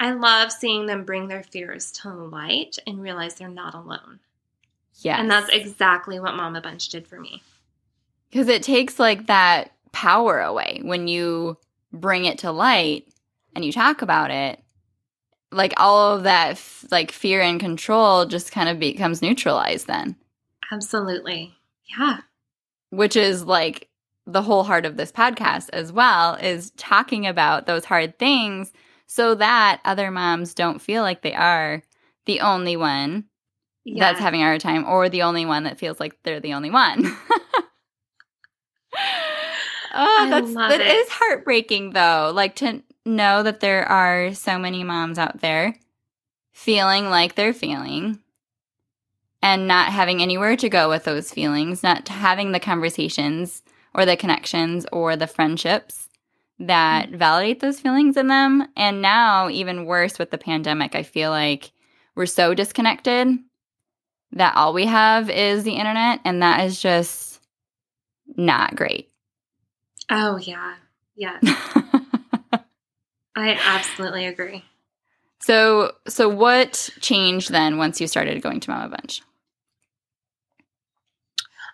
I 0.00 0.12
love 0.12 0.52
seeing 0.52 0.86
them 0.86 1.04
bring 1.04 1.26
their 1.26 1.42
fears 1.42 1.90
to 1.92 2.12
light 2.12 2.78
and 2.86 3.02
realize 3.02 3.34
they're 3.34 3.48
not 3.48 3.74
alone. 3.74 4.20
Yeah. 5.00 5.20
And 5.20 5.28
that's 5.28 5.48
exactly 5.48 6.20
what 6.20 6.36
Mama 6.36 6.60
Bunch 6.60 6.88
did 6.88 7.06
for 7.08 7.18
me. 7.18 7.42
Because 8.30 8.46
it 8.46 8.62
takes 8.62 9.00
like 9.00 9.26
that 9.26 9.72
power 9.90 10.40
away 10.40 10.80
when 10.84 11.08
you 11.08 11.56
bring 11.92 12.26
it 12.26 12.38
to 12.38 12.52
light 12.52 13.08
and 13.56 13.64
you 13.64 13.72
talk 13.72 14.02
about 14.02 14.30
it. 14.30 14.62
Like 15.50 15.72
all 15.78 16.16
of 16.16 16.24
that 16.24 16.52
f- 16.52 16.84
like 16.90 17.10
fear 17.10 17.40
and 17.40 17.58
control 17.58 18.26
just 18.26 18.52
kind 18.52 18.68
of 18.68 18.78
becomes 18.78 19.22
neutralized 19.22 19.86
then. 19.86 20.16
Absolutely. 20.72 21.54
Yeah. 21.98 22.18
Which 22.90 23.16
is 23.16 23.44
like 23.44 23.88
the 24.26 24.42
whole 24.42 24.62
heart 24.64 24.84
of 24.84 24.96
this 24.98 25.10
podcast 25.10 25.70
as 25.72 25.90
well 25.90 26.34
is 26.34 26.70
talking 26.76 27.26
about 27.26 27.66
those 27.66 27.84
hard 27.86 28.18
things 28.18 28.72
so 29.06 29.34
that 29.36 29.80
other 29.86 30.10
moms 30.10 30.52
don't 30.52 30.82
feel 30.82 31.02
like 31.02 31.22
they 31.22 31.32
are 31.32 31.82
the 32.26 32.40
only 32.40 32.76
one 32.76 33.24
Yeah. 33.86 34.04
that's 34.04 34.20
having 34.20 34.42
a 34.42 34.44
hard 34.44 34.60
time 34.60 34.84
or 34.84 35.08
the 35.08 35.22
only 35.22 35.46
one 35.46 35.62
that 35.64 35.78
feels 35.78 35.98
like 35.98 36.14
they're 36.24 36.40
the 36.40 36.52
only 36.52 36.68
one. 36.70 37.06
oh, 37.06 37.16
I 39.94 40.28
that's 40.30 40.54
that 40.54 40.80
it. 40.80 40.86
is 40.86 41.08
heartbreaking 41.08 41.90
though. 41.94 42.32
Like 42.34 42.56
to 42.56 42.82
know 43.08 43.42
that 43.42 43.60
there 43.60 43.84
are 43.86 44.34
so 44.34 44.58
many 44.58 44.84
moms 44.84 45.18
out 45.18 45.40
there 45.40 45.74
feeling 46.52 47.08
like 47.08 47.34
they're 47.34 47.54
feeling 47.54 48.20
and 49.42 49.68
not 49.68 49.92
having 49.92 50.20
anywhere 50.20 50.56
to 50.56 50.68
go 50.68 50.88
with 50.88 51.04
those 51.04 51.32
feelings, 51.32 51.82
not 51.82 52.08
having 52.08 52.52
the 52.52 52.60
conversations 52.60 53.62
or 53.94 54.04
the 54.04 54.16
connections 54.16 54.86
or 54.92 55.16
the 55.16 55.26
friendships 55.26 56.08
that 56.58 57.08
mm-hmm. 57.08 57.18
validate 57.18 57.60
those 57.60 57.80
feelings 57.80 58.16
in 58.16 58.26
them. 58.26 58.66
And 58.76 59.00
now, 59.00 59.48
even 59.48 59.86
worse 59.86 60.18
with 60.18 60.30
the 60.30 60.38
pandemic, 60.38 60.94
I 60.94 61.02
feel 61.02 61.30
like 61.30 61.70
we're 62.14 62.26
so 62.26 62.54
disconnected 62.54 63.38
that 64.32 64.56
all 64.56 64.74
we 64.74 64.86
have 64.86 65.30
is 65.30 65.64
the 65.64 65.76
internet, 65.76 66.20
and 66.24 66.42
that 66.42 66.64
is 66.64 66.80
just 66.80 67.40
not 68.36 68.76
great. 68.76 69.10
Oh, 70.10 70.36
yeah. 70.36 70.74
Yeah. 71.16 71.38
I 73.38 73.58
absolutely 73.62 74.26
agree. 74.26 74.64
so, 75.40 75.92
so 76.08 76.28
what 76.28 76.90
changed 77.00 77.52
then 77.52 77.78
once 77.78 78.00
you 78.00 78.08
started 78.08 78.42
going 78.42 78.58
to 78.60 78.70
Mama 78.70 78.88
Bunch? 78.88 79.22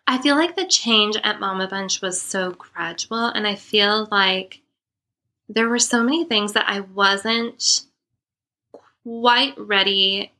I 0.06 0.18
feel 0.18 0.37
like 0.37 0.56
the 0.56 0.66
change 0.66 1.16
at 1.25 1.40
Mama 1.40 1.66
Bunch 1.66 2.02
was 2.02 2.21
so 2.21 2.50
gradual, 2.52 3.28
and 3.28 3.47
I 3.47 3.54
feel 3.54 4.06
like 4.11 4.61
there 5.49 5.68
were 5.68 5.78
so 5.78 6.02
many 6.02 6.25
things 6.25 6.52
that 6.52 6.68
I 6.68 6.80
wasn't 6.80 7.83
quite 9.02 9.54
ready 9.56 10.33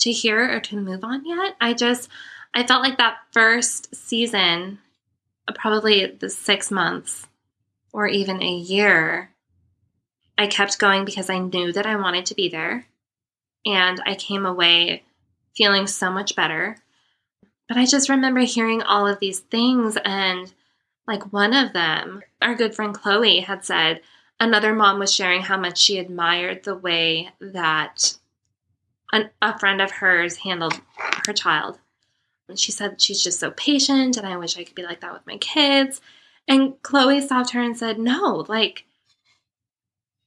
to 0.00 0.12
hear 0.12 0.56
or 0.56 0.60
to 0.60 0.76
move 0.76 1.04
on 1.04 1.24
yet. 1.24 1.56
I 1.58 1.72
just, 1.72 2.10
I 2.52 2.66
felt 2.66 2.82
like 2.82 2.98
that 2.98 3.16
first 3.32 3.94
season, 3.94 4.78
probably 5.54 6.04
the 6.06 6.28
six 6.28 6.70
months 6.70 7.26
or 7.92 8.06
even 8.06 8.42
a 8.42 8.54
year, 8.54 9.30
I 10.38 10.46
kept 10.46 10.78
going 10.78 11.04
because 11.04 11.30
I 11.30 11.38
knew 11.38 11.72
that 11.72 11.86
I 11.86 11.96
wanted 11.96 12.26
to 12.26 12.34
be 12.34 12.48
there. 12.48 12.86
And 13.66 14.00
I 14.06 14.14
came 14.14 14.46
away 14.46 15.04
feeling 15.56 15.86
so 15.86 16.10
much 16.10 16.34
better. 16.34 16.76
But 17.68 17.76
I 17.76 17.86
just 17.86 18.08
remember 18.08 18.40
hearing 18.40 18.82
all 18.82 19.06
of 19.06 19.20
these 19.20 19.40
things. 19.40 19.96
And 20.04 20.52
like 21.06 21.32
one 21.32 21.52
of 21.52 21.72
them, 21.72 22.22
our 22.40 22.54
good 22.54 22.74
friend 22.74 22.94
Chloe 22.94 23.40
had 23.40 23.64
said, 23.64 24.00
another 24.40 24.74
mom 24.74 24.98
was 24.98 25.14
sharing 25.14 25.42
how 25.42 25.58
much 25.58 25.78
she 25.78 25.98
admired 25.98 26.64
the 26.64 26.74
way 26.74 27.30
that 27.40 28.16
an, 29.12 29.30
a 29.42 29.58
friend 29.58 29.80
of 29.82 29.90
hers 29.90 30.38
handled 30.38 30.80
her 31.26 31.32
child. 31.32 31.78
And 32.48 32.58
she 32.58 32.72
said 32.72 33.00
she's 33.00 33.22
just 33.22 33.38
so 33.38 33.52
patient, 33.52 34.16
and 34.16 34.26
I 34.26 34.36
wish 34.36 34.56
I 34.56 34.64
could 34.64 34.74
be 34.74 34.82
like 34.82 35.00
that 35.02 35.12
with 35.12 35.26
my 35.26 35.36
kids. 35.36 36.00
And 36.48 36.82
Chloe 36.82 37.20
stopped 37.20 37.50
her 37.50 37.62
and 37.62 37.76
said, 37.76 37.98
No, 37.98 38.44
like, 38.48 38.86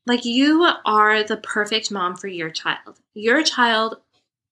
like 0.05 0.25
you 0.25 0.67
are 0.85 1.23
the 1.23 1.37
perfect 1.37 1.91
mom 1.91 2.15
for 2.15 2.27
your 2.27 2.49
child. 2.49 2.99
Your 3.13 3.43
child 3.43 3.97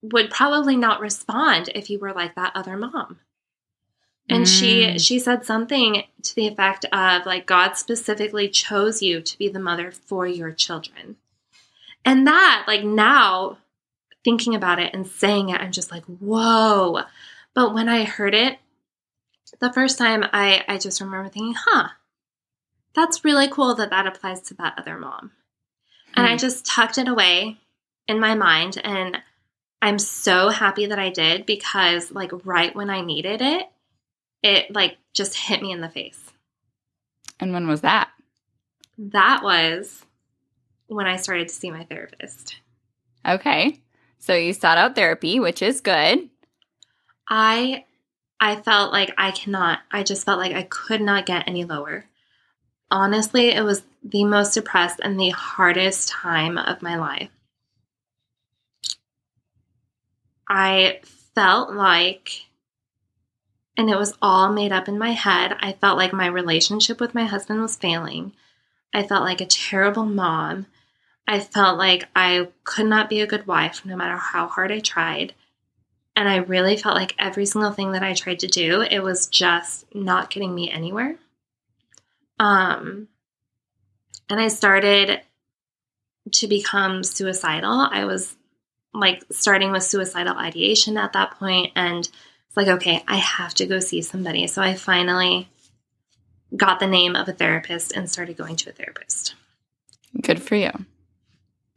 would 0.01 0.29
probably 0.29 0.75
not 0.75 1.01
respond 1.01 1.69
if 1.75 1.89
you 1.89 1.99
were 1.99 2.13
like 2.13 2.35
that 2.35 2.53
other 2.55 2.77
mom. 2.77 3.19
And 4.29 4.47
she 4.47 4.83
Mm. 4.85 5.05
she 5.05 5.19
said 5.19 5.45
something 5.45 6.03
to 6.23 6.35
the 6.35 6.47
effect 6.47 6.85
of 6.85 7.25
like 7.25 7.45
God 7.45 7.73
specifically 7.73 8.47
chose 8.47 9.01
you 9.01 9.21
to 9.21 9.37
be 9.37 9.49
the 9.49 9.59
mother 9.59 9.91
for 9.91 10.25
your 10.25 10.51
children. 10.51 11.17
And 12.05 12.25
that 12.27 12.63
like 12.67 12.83
now 12.83 13.57
thinking 14.23 14.55
about 14.55 14.79
it 14.79 14.93
and 14.93 15.05
saying 15.05 15.49
it 15.49 15.59
I'm 15.59 15.71
just 15.71 15.91
like 15.91 16.05
whoa. 16.05 17.01
But 17.53 17.73
when 17.73 17.89
I 17.89 18.05
heard 18.05 18.33
it 18.33 18.59
the 19.59 19.73
first 19.73 19.97
time 19.97 20.23
I 20.31 20.63
I 20.67 20.77
just 20.77 21.01
remember 21.01 21.29
thinking, 21.29 21.55
"Huh. 21.57 21.89
That's 22.93 23.23
really 23.25 23.49
cool 23.49 23.75
that 23.75 23.89
that 23.89 24.07
applies 24.07 24.41
to 24.43 24.53
that 24.55 24.75
other 24.77 24.97
mom." 24.97 25.31
And 26.15 26.27
I 26.27 26.31
Hmm. 26.31 26.37
just 26.37 26.65
tucked 26.65 26.97
it 26.97 27.07
away 27.07 27.57
in 28.07 28.19
my 28.19 28.35
mind 28.35 28.79
and 28.83 29.21
I'm 29.81 29.97
so 29.97 30.49
happy 30.49 30.85
that 30.85 30.99
I 30.99 31.09
did 31.09 31.45
because 31.45 32.11
like 32.11 32.31
right 32.45 32.75
when 32.75 32.89
I 32.89 33.01
needed 33.01 33.41
it, 33.41 33.67
it 34.43 34.73
like 34.73 34.97
just 35.13 35.35
hit 35.35 35.61
me 35.61 35.71
in 35.71 35.81
the 35.81 35.89
face. 35.89 36.31
And 37.39 37.53
when 37.53 37.67
was 37.67 37.81
that? 37.81 38.09
That 38.97 39.41
was 39.43 40.05
when 40.87 41.07
I 41.07 41.15
started 41.15 41.47
to 41.47 41.53
see 41.55 41.71
my 41.71 41.85
therapist. 41.85 42.57
Okay. 43.27 43.79
So 44.19 44.35
you 44.35 44.53
sought 44.53 44.77
out 44.77 44.93
therapy, 44.95 45.39
which 45.39 45.61
is 45.63 45.81
good. 45.81 46.29
I 47.27 47.85
I 48.39 48.57
felt 48.57 48.91
like 48.91 49.13
I 49.17 49.31
cannot 49.31 49.79
I 49.91 50.03
just 50.03 50.25
felt 50.25 50.39
like 50.39 50.53
I 50.53 50.63
could 50.63 51.01
not 51.01 51.25
get 51.25 51.47
any 51.47 51.65
lower. 51.65 52.05
Honestly, 52.91 53.49
it 53.49 53.63
was 53.63 53.83
the 54.03 54.25
most 54.25 54.53
depressed 54.53 54.99
and 55.01 55.19
the 55.19 55.29
hardest 55.29 56.09
time 56.09 56.57
of 56.57 56.81
my 56.81 56.97
life. 56.97 57.29
I 60.47 60.99
felt 61.33 61.73
like 61.73 62.45
and 63.77 63.89
it 63.89 63.97
was 63.97 64.17
all 64.21 64.51
made 64.51 64.71
up 64.71 64.87
in 64.87 64.99
my 64.99 65.11
head. 65.11 65.55
I 65.59 65.71
felt 65.71 65.97
like 65.97 66.13
my 66.13 66.27
relationship 66.27 66.99
with 66.99 67.15
my 67.15 67.23
husband 67.23 67.61
was 67.61 67.77
failing. 67.77 68.33
I 68.93 69.03
felt 69.03 69.23
like 69.23 69.41
a 69.41 69.45
terrible 69.45 70.05
mom. 70.05 70.67
I 71.27 71.39
felt 71.39 71.77
like 71.77 72.09
I 72.15 72.49
could 72.65 72.85
not 72.85 73.09
be 73.09 73.21
a 73.21 73.27
good 73.27 73.47
wife 73.47 73.85
no 73.85 73.95
matter 73.95 74.17
how 74.17 74.47
hard 74.47 74.71
I 74.71 74.79
tried. 74.79 75.33
And 76.15 76.27
I 76.27 76.35
really 76.37 76.75
felt 76.75 76.95
like 76.95 77.15
every 77.17 77.45
single 77.45 77.71
thing 77.71 77.93
that 77.93 78.03
I 78.03 78.13
tried 78.13 78.39
to 78.39 78.47
do, 78.47 78.81
it 78.81 78.99
was 78.99 79.27
just 79.27 79.85
not 79.95 80.29
getting 80.29 80.53
me 80.53 80.69
anywhere. 80.69 81.15
Um, 82.41 83.07
and 84.27 84.39
I 84.39 84.47
started 84.47 85.21
to 86.31 86.47
become 86.47 87.03
suicidal. 87.03 87.87
I 87.91 88.05
was 88.05 88.35
like 88.95 89.23
starting 89.29 89.71
with 89.71 89.83
suicidal 89.83 90.35
ideation 90.35 90.97
at 90.97 91.13
that 91.13 91.37
point, 91.37 91.71
and 91.75 91.99
it's 91.99 92.57
like, 92.57 92.67
okay, 92.67 93.03
I 93.07 93.17
have 93.17 93.53
to 93.55 93.67
go 93.67 93.79
see 93.79 94.01
somebody. 94.01 94.47
So 94.47 94.61
I 94.61 94.73
finally 94.73 95.49
got 96.57 96.79
the 96.79 96.87
name 96.87 97.15
of 97.15 97.29
a 97.29 97.33
therapist 97.33 97.95
and 97.95 98.09
started 98.09 98.37
going 98.37 98.55
to 98.57 98.71
a 98.71 98.73
therapist. 98.73 99.35
Good 100.19 100.41
for 100.41 100.55
you. 100.55 100.71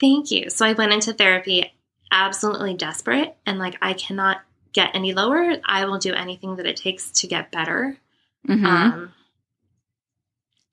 Thank 0.01 0.31
you. 0.31 0.49
So 0.49 0.65
I 0.65 0.73
went 0.73 0.93
into 0.93 1.13
therapy 1.13 1.73
absolutely 2.11 2.75
desperate 2.75 3.37
and 3.47 3.59
like 3.59 3.77
I 3.81 3.93
cannot 3.93 4.39
get 4.73 4.91
any 4.95 5.13
lower. 5.13 5.57
I 5.65 5.85
will 5.85 5.99
do 5.99 6.13
anything 6.13 6.57
that 6.57 6.67
it 6.67 6.77
takes 6.77 7.11
to 7.13 7.29
get 7.29 7.53
better. 7.53 7.99
Mhm. 8.49 8.67
Um 8.67 9.15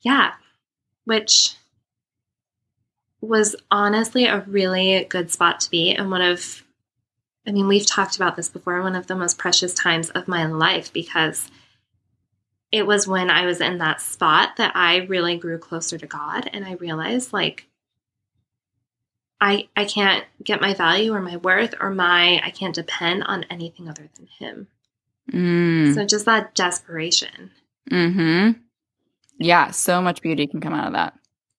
yeah, 0.02 0.34
which 1.06 1.56
was 3.22 3.56
honestly 3.70 4.26
a 4.26 4.42
really 4.42 5.06
good 5.10 5.32
spot 5.32 5.60
to 5.62 5.70
be 5.70 5.92
and 5.92 6.10
one 6.10 6.22
of 6.22 6.64
I 7.46 7.52
mean, 7.52 7.68
we've 7.68 7.86
talked 7.86 8.16
about 8.16 8.36
this 8.36 8.50
before, 8.50 8.82
one 8.82 8.96
of 8.96 9.08
the 9.08 9.16
most 9.16 9.40
precious 9.40 9.74
times 9.74 10.12
of 10.12 10.28
my 10.28 10.46
life 10.46 10.94
because 10.94 11.50
it 12.72 12.86
was 12.86 13.08
when 13.08 13.30
I 13.30 13.46
was 13.46 13.60
in 13.60 13.80
that 13.80 14.00
spot 14.00 14.58
that 14.58 14.76
I 14.76 14.98
really 14.98 15.38
grew 15.38 15.58
closer 15.58 15.98
to 15.98 16.08
God 16.08 16.50
and 16.54 16.66
I 16.66 16.74
realized 16.74 17.34
like 17.34 17.68
I 19.42 19.68
I 19.76 19.86
can't 19.86 20.24
get 20.44 20.62
my 20.62 20.74
value 20.74 21.14
or 21.14 21.22
my 21.22 21.38
worth 21.38 21.74
or 21.80 21.90
my 21.90 22.42
I 22.44 22.52
can't 22.52 22.76
depend 22.76 23.24
on 23.24 23.44
anything 23.50 23.90
other 23.90 24.08
than 24.16 24.28
him. 24.40 24.68
Mm. 25.32 25.96
So 25.96 26.06
just 26.06 26.26
that 26.26 26.56
desperation. 26.56 27.52
hmm 27.90 28.52
Yeah, 29.44 29.72
so 29.72 30.02
much 30.02 30.22
beauty 30.22 30.48
can 30.48 30.62
come 30.62 30.74
out 30.74 30.88
of 30.88 30.94
that. 30.94 31.14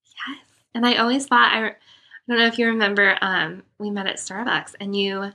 Yes. 0.05 0.39
And 0.75 0.87
I 0.87 0.97
always 0.97 1.27
thought 1.27 1.53
I, 1.53 1.67
I 1.67 1.75
don't 2.29 2.39
know 2.39 2.47
if 2.47 2.59
you 2.59 2.67
remember 2.69 3.17
um 3.21 3.63
we 3.79 3.91
met 3.91 4.07
at 4.07 4.17
Starbucks 4.17 4.75
and 4.81 4.97
you 4.97 5.33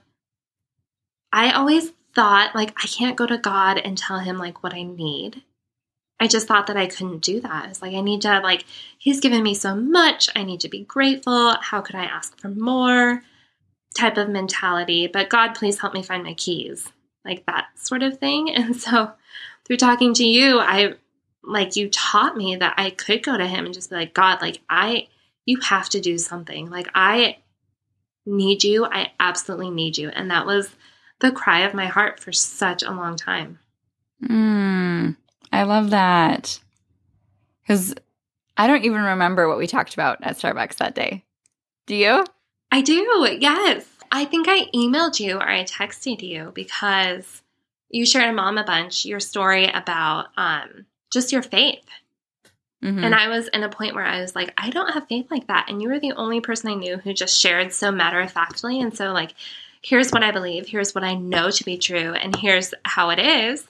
I 1.32 1.51
always 1.51 1.92
thought 2.16 2.56
like 2.56 2.72
I 2.77 2.88
can't 2.88 3.18
go 3.18 3.25
to 3.25 3.38
God 3.38 3.77
and 3.77 3.98
tell 3.98 4.20
him 4.20 4.38
like 4.38 4.63
what 4.63 4.74
I 4.74 4.84
need. 4.84 5.44
I 6.20 6.27
just 6.27 6.48
thought 6.48 6.68
that 6.68 6.77
I 6.77 6.88
couldn't 6.88 7.20
do 7.20 7.42
that. 7.42 7.70
It's 7.70 7.82
like 7.82 7.94
I 7.94 8.01
need 8.01 8.22
to 8.24 8.39
like 8.39 8.66
he's 8.98 9.20
given 9.20 9.44
me 9.44 9.54
so 9.54 9.75
much. 9.75 10.30
I 10.36 10.44
need 10.44 10.62
to 10.62 10.70
be 10.70 10.84
grateful. 10.84 11.56
How 11.62 11.82
could 11.82 11.96
I 11.96 12.06
ask 12.06 12.38
for 12.39 12.50
more? 12.50 13.22
type 13.98 14.18
of 14.18 14.30
mentality, 14.30 15.08
but 15.08 15.30
God 15.30 15.54
please 15.54 15.80
help 15.80 15.94
me 15.94 16.04
find 16.04 16.24
my 16.24 16.34
keys. 16.36 16.92
Like 17.25 17.46
that 17.48 17.66
sort 17.75 18.04
of 18.04 18.20
thing. 18.20 18.50
And 18.56 18.75
so 18.75 19.12
through 19.66 19.77
talking 19.77 20.13
to 20.16 20.24
you, 20.24 20.60
I 20.60 20.94
like 21.48 21.75
you 21.75 21.89
taught 21.89 22.38
me 22.38 22.56
that 22.58 22.75
I 22.77 22.89
could 22.89 23.24
go 23.24 23.38
to 23.38 23.48
him 23.48 23.66
and 23.66 23.74
just 23.74 23.89
be 23.89 23.96
like, 23.96 24.13
God, 24.13 24.42
like 24.42 24.62
I 24.70 25.08
you 25.46 25.60
have 25.62 25.89
to 25.89 26.01
do 26.01 26.18
something. 26.18 26.70
Like 26.70 26.89
I 26.94 27.38
need 28.25 28.63
you. 28.63 28.86
I 28.86 29.12
absolutely 29.20 29.70
need 29.70 29.98
you. 29.98 30.10
And 30.10 30.30
that 30.30 30.46
was 30.46 30.75
the 31.20 31.32
cry 31.32 31.62
of 31.62 31.74
my 31.74 31.88
heart 31.88 32.20
for 32.20 32.32
such 32.32 32.84
a 32.84 32.92
long 32.92 33.16
time. 33.16 33.60
Mm, 34.24 35.16
I 35.51 35.63
love 35.63 35.92
that. 35.92 36.60
Because 37.62 37.96
I 38.58 38.68
don't 38.68 38.84
even 38.84 39.01
remember 39.01 39.48
what 39.48 39.58
we 39.58 39.68
talked 39.68 39.94
about 39.94 40.20
at 40.22 40.38
Starbucks 40.38 40.77
that 40.77 40.96
day. 40.96 41.24
Do 41.86 41.96
you? 41.96 42.25
I 42.72 42.82
do. 42.82 43.38
Yes. 43.39 43.86
I 44.12 44.25
think 44.25 44.48
I 44.50 44.66
emailed 44.74 45.20
you 45.20 45.38
or 45.38 45.48
I 45.48 45.63
texted 45.63 46.22
you 46.22 46.51
because 46.54 47.42
you 47.89 48.06
shared 48.06 48.30
a 48.30 48.34
Mama 48.34 48.63
Bunch 48.66 49.06
your 49.06 49.20
story 49.20 49.68
about 49.68 50.27
um, 50.38 50.86
just 51.12 51.32
your 51.32 51.42
faith. 51.42 51.86
Mm-hmm. 52.84 53.04
And 53.04 53.16
I 53.16 53.28
was 53.28 53.48
in 53.48 53.64
a 53.64 53.70
point 53.70 53.96
where 53.96 54.06
I 54.06 54.22
was 54.22 54.36
like, 54.36 54.54
I 54.58 54.70
don't 54.70 54.94
have 54.94 55.08
faith 55.08 55.32
like 55.32 55.48
that. 55.48 55.68
And 55.68 55.82
you 55.82 55.90
were 55.90 56.00
the 56.00 56.14
only 56.14 56.42
person 56.42 56.70
I 56.70 56.76
knew 56.76 56.98
who 56.98 57.14
just 57.14 57.40
shared 57.40 57.74
so 57.74 57.92
matter 57.92 58.20
of 58.20 58.32
factly. 58.32 58.80
And 58.80 58.96
so, 58.96 59.14
like, 59.14 59.34
here's 59.82 60.12
what 60.12 60.24
I 60.24 60.32
believe, 60.32 60.68
here's 60.68 60.94
what 60.94 61.04
I 61.04 61.16
know 61.16 61.50
to 61.50 61.64
be 61.64 61.78
true, 61.78 62.14
and 62.14 62.36
here's 62.36 62.74
how 62.84 63.10
it 63.10 63.20
is. 63.20 63.66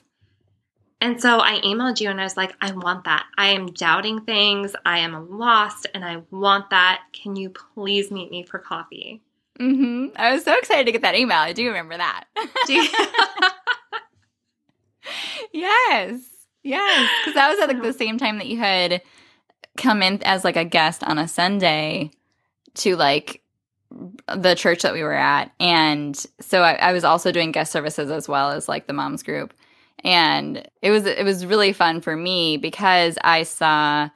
And 1.00 1.20
so 1.20 1.38
I 1.38 1.60
emailed 1.60 2.00
you 2.00 2.10
and 2.10 2.20
I 2.20 2.24
was 2.24 2.36
like, 2.36 2.56
I 2.60 2.72
want 2.72 3.04
that. 3.04 3.24
I 3.36 3.50
am 3.50 3.72
doubting 3.72 4.22
things. 4.22 4.74
I 4.84 4.98
am 4.98 5.38
lost 5.38 5.86
and 5.94 6.04
I 6.04 6.22
want 6.32 6.70
that. 6.70 7.02
Can 7.12 7.36
you 7.36 7.50
please 7.50 8.10
meet 8.10 8.32
me 8.32 8.42
for 8.42 8.58
coffee? 8.58 9.22
Mm-hmm. 9.60 10.16
I 10.16 10.32
was 10.32 10.42
so 10.42 10.56
excited 10.56 10.86
to 10.86 10.92
get 10.92 11.02
that 11.02 11.14
email. 11.14 11.38
I 11.38 11.52
do 11.52 11.68
remember 11.68 11.96
that. 11.96 12.24
Do 12.66 12.74
yes. 15.52 16.37
Yes. 16.62 17.10
Because 17.20 17.34
that 17.34 17.50
was 17.50 17.58
at 17.60 17.68
like 17.68 17.82
the 17.82 17.92
same 17.92 18.18
time 18.18 18.38
that 18.38 18.46
you 18.46 18.58
had 18.58 19.02
come 19.76 20.02
in 20.02 20.22
as 20.24 20.44
like 20.44 20.56
a 20.56 20.64
guest 20.64 21.04
on 21.04 21.18
a 21.18 21.28
Sunday 21.28 22.10
to 22.74 22.96
like 22.96 23.42
the 24.36 24.54
church 24.54 24.82
that 24.82 24.92
we 24.92 25.02
were 25.02 25.14
at. 25.14 25.52
And 25.60 26.16
so 26.40 26.62
I, 26.62 26.74
I 26.74 26.92
was 26.92 27.04
also 27.04 27.32
doing 27.32 27.52
guest 27.52 27.72
services 27.72 28.10
as 28.10 28.28
well 28.28 28.50
as 28.50 28.68
like 28.68 28.86
the 28.86 28.92
moms 28.92 29.22
group 29.22 29.54
and 30.04 30.68
it 30.82 30.90
was 30.90 31.06
it 31.06 31.24
was 31.24 31.46
really 31.46 31.72
fun 31.72 32.00
for 32.00 32.16
me 32.16 32.56
because 32.56 33.18
I 33.22 33.42
saw 33.42 34.08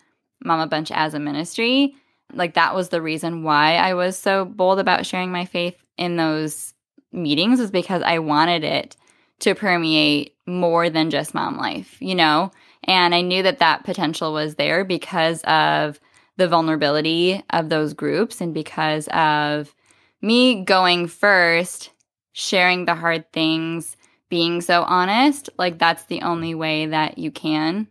Mama 0.45 0.67
Bunch 0.67 0.91
as 0.91 1.15
a 1.15 1.19
ministry. 1.19 1.95
Like 2.33 2.55
that 2.55 2.75
was 2.75 2.89
the 2.89 3.03
reason 3.03 3.43
why 3.43 3.77
I 3.77 3.95
was 3.95 4.17
so 4.17 4.45
bold 4.45 4.79
about 4.79 5.07
sharing 5.07 5.33
my 5.33 5.45
faith 5.45 5.77
in 5.99 6.17
those 6.17 6.75
meetings 7.13 7.61
is 7.61 7.71
because 7.71 8.03
I 8.03 8.21
wanted 8.21 8.65
it 8.65 8.97
to 9.43 9.55
permeate 9.55 10.35
more 10.47 10.91
than 10.91 11.11
just 11.11 11.35
mom 11.35 11.57
life, 11.57 11.97
you 12.01 12.15
know? 12.15 12.51
And 12.85 13.15
I 13.15 13.21
knew 13.21 13.43
that 13.43 13.59
that 13.61 13.85
potential 13.85 14.33
was 14.33 14.57
there 14.57 14.85
because 14.85 15.43
of 15.43 16.01
the 16.37 16.49
vulnerability 16.49 17.43
of 17.51 17.69
those 17.69 17.95
groups 17.95 18.41
and 18.41 18.55
because 18.55 19.07
of 19.09 19.75
me 20.21 20.65
going 20.65 21.07
first, 21.07 21.91
sharing 22.33 22.85
the 22.85 22.95
hard 22.95 23.31
things, 23.33 23.97
being 24.29 24.61
so 24.61 24.83
honest, 24.83 25.51
like 25.59 25.79
that's 25.79 26.05
the 26.05 26.23
only 26.23 26.55
way 26.55 26.87
that 26.87 27.19
you 27.19 27.31
can 27.31 27.87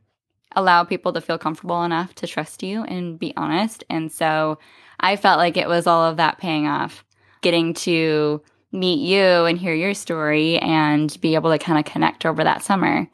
allow 0.55 0.83
people 0.83 1.13
to 1.13 1.21
feel 1.21 1.37
comfortable 1.37 1.83
enough 1.83 2.15
to 2.15 2.27
trust 2.27 2.63
you 2.63 2.83
and 2.83 3.19
be 3.19 3.33
honest. 3.37 3.83
And 3.89 4.11
so 4.11 4.57
I 4.99 5.15
felt 5.15 5.37
like 5.37 5.55
it 5.55 5.67
was 5.67 5.87
all 5.87 6.03
of 6.03 6.17
that 6.17 6.39
paying 6.39 6.67
off, 6.67 7.05
getting 7.41 7.73
to 7.75 8.41
meet 8.71 8.99
you 8.99 9.45
and 9.45 9.57
hear 9.57 9.73
your 9.73 9.93
story 9.93 10.57
and 10.59 11.19
be 11.21 11.35
able 11.35 11.51
to 11.51 11.57
kind 11.57 11.79
of 11.79 11.91
connect 11.91 12.25
over 12.25 12.43
that 12.43 12.63
summer. 12.63 13.07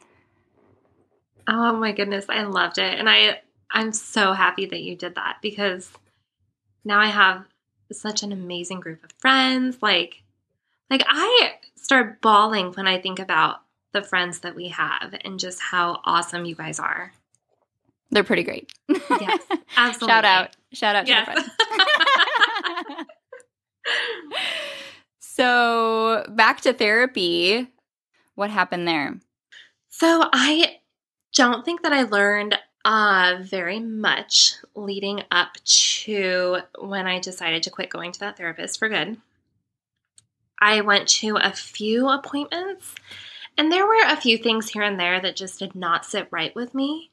Oh 1.48 1.76
my 1.76 1.92
goodness, 1.92 2.26
I 2.28 2.42
loved 2.42 2.78
it. 2.78 2.98
And 2.98 3.08
I 3.08 3.40
I'm 3.70 3.92
so 3.92 4.32
happy 4.32 4.66
that 4.66 4.80
you 4.80 4.96
did 4.96 5.14
that 5.16 5.38
because 5.42 5.90
now 6.84 7.00
I 7.00 7.06
have 7.06 7.44
such 7.92 8.22
an 8.22 8.32
amazing 8.32 8.80
group 8.80 9.02
of 9.02 9.12
friends. 9.18 9.78
Like 9.80 10.22
like 10.90 11.04
I 11.06 11.54
start 11.74 12.20
bawling 12.20 12.72
when 12.72 12.86
I 12.86 13.00
think 13.00 13.18
about 13.18 13.62
the 13.92 14.02
friends 14.02 14.40
that 14.40 14.54
we 14.54 14.68
have 14.68 15.14
and 15.24 15.40
just 15.40 15.60
how 15.60 16.00
awesome 16.04 16.44
you 16.44 16.54
guys 16.54 16.78
are. 16.78 17.12
They're 18.10 18.24
pretty 18.24 18.42
great. 18.42 18.72
Yes, 18.88 19.42
absolutely. 19.76 20.08
Shout 20.08 20.24
out. 20.24 20.56
Shout 20.72 20.96
out 20.96 21.06
to 21.06 21.12
yes. 21.12 21.24
friends. 21.24 21.48
so, 25.38 26.24
back 26.30 26.62
to 26.62 26.72
therapy. 26.72 27.68
What 28.34 28.50
happened 28.50 28.88
there? 28.88 29.20
So, 29.88 30.28
I 30.32 30.78
don't 31.32 31.64
think 31.64 31.82
that 31.82 31.92
I 31.92 32.02
learned 32.02 32.58
uh, 32.84 33.36
very 33.42 33.78
much 33.78 34.54
leading 34.74 35.22
up 35.30 35.54
to 35.64 36.58
when 36.80 37.06
I 37.06 37.20
decided 37.20 37.62
to 37.62 37.70
quit 37.70 37.88
going 37.88 38.10
to 38.10 38.20
that 38.20 38.36
therapist 38.36 38.80
for 38.80 38.88
good. 38.88 39.18
I 40.60 40.80
went 40.80 41.06
to 41.08 41.36
a 41.36 41.52
few 41.52 42.08
appointments, 42.08 42.96
and 43.56 43.70
there 43.70 43.86
were 43.86 44.02
a 44.06 44.16
few 44.16 44.38
things 44.38 44.70
here 44.70 44.82
and 44.82 44.98
there 44.98 45.20
that 45.20 45.36
just 45.36 45.60
did 45.60 45.76
not 45.76 46.04
sit 46.04 46.26
right 46.32 46.52
with 46.56 46.74
me. 46.74 47.10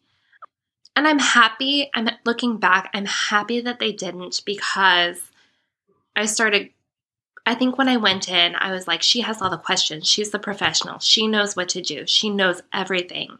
And 0.95 1.07
I'm 1.07 1.19
happy, 1.19 1.91
I'm 1.93 2.09
looking 2.25 2.57
back, 2.57 2.89
I'm 2.93 3.05
happy 3.05 3.61
that 3.61 3.77
they 3.77 3.91
didn't 3.91 4.41
because 4.45 5.21
I 6.15 6.25
started 6.25 6.71
I 7.45 7.55
think 7.55 7.77
when 7.77 7.87
I 7.87 7.97
went 7.97 8.27
in, 8.27 8.55
I 8.55 8.71
was 8.71 8.87
like, 8.87 9.01
she 9.01 9.21
has 9.21 9.41
all 9.41 9.49
the 9.49 9.57
questions. 9.57 10.07
She's 10.07 10.31
the 10.31 10.39
professional. 10.39 10.99
She 10.99 11.27
knows 11.27 11.55
what 11.55 11.69
to 11.69 11.81
do. 11.81 12.07
She 12.07 12.29
knows 12.29 12.61
everything. 12.73 13.37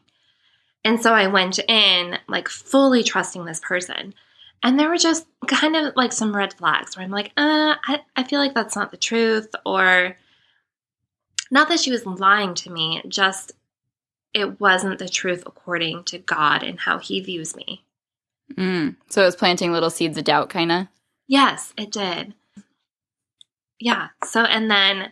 And 0.83 1.01
so 1.01 1.13
I 1.13 1.27
went 1.27 1.59
in 1.67 2.19
like 2.27 2.47
fully 2.47 3.03
trusting 3.03 3.45
this 3.45 3.59
person. 3.59 4.13
And 4.61 4.79
there 4.79 4.89
were 4.89 4.97
just 4.97 5.25
kind 5.47 5.75
of 5.75 5.95
like 5.95 6.13
some 6.13 6.35
red 6.35 6.53
flags 6.53 6.95
where 6.95 7.03
I'm 7.03 7.11
like, 7.11 7.31
uh, 7.35 7.75
I, 7.83 8.01
I 8.15 8.23
feel 8.23 8.39
like 8.39 8.53
that's 8.53 8.75
not 8.75 8.91
the 8.91 8.97
truth. 8.97 9.49
Or 9.65 10.15
not 11.49 11.69
that 11.69 11.79
she 11.79 11.91
was 11.91 12.05
lying 12.05 12.53
to 12.55 12.71
me, 12.71 13.01
just 13.07 13.53
it 14.33 14.59
wasn't 14.59 14.99
the 14.99 15.09
truth 15.09 15.43
according 15.45 16.03
to 16.05 16.19
God 16.19 16.61
and 16.61 16.79
how 16.79 16.99
He 16.99 17.19
views 17.19 17.55
me. 17.55 17.83
Mm. 18.53 18.95
So 19.09 19.23
it 19.23 19.25
was 19.25 19.35
planting 19.35 19.71
little 19.71 19.89
seeds 19.89 20.17
of 20.17 20.23
doubt, 20.23 20.49
kind 20.49 20.71
of? 20.71 20.87
Yes, 21.27 21.73
it 21.77 21.91
did. 21.91 22.35
Yeah. 23.85 24.07
So, 24.23 24.41
and 24.41 24.71
then 24.71 25.11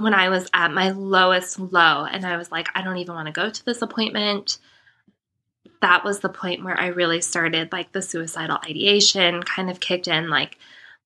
when 0.00 0.14
I 0.14 0.30
was 0.30 0.48
at 0.54 0.72
my 0.72 0.90
lowest 0.90 1.60
low, 1.60 2.06
and 2.06 2.24
I 2.24 2.38
was 2.38 2.50
like, 2.50 2.68
I 2.74 2.80
don't 2.80 2.96
even 2.96 3.14
want 3.14 3.26
to 3.26 3.32
go 3.32 3.50
to 3.50 3.64
this 3.66 3.82
appointment 3.82 4.58
that 5.82 6.04
was 6.04 6.20
the 6.20 6.30
point 6.30 6.64
where 6.64 6.80
I 6.80 6.86
really 6.86 7.20
started 7.20 7.70
like 7.70 7.92
the 7.92 8.00
suicidal 8.00 8.58
ideation 8.64 9.42
kind 9.42 9.68
of 9.68 9.78
kicked 9.78 10.08
in 10.08 10.30
like 10.30 10.56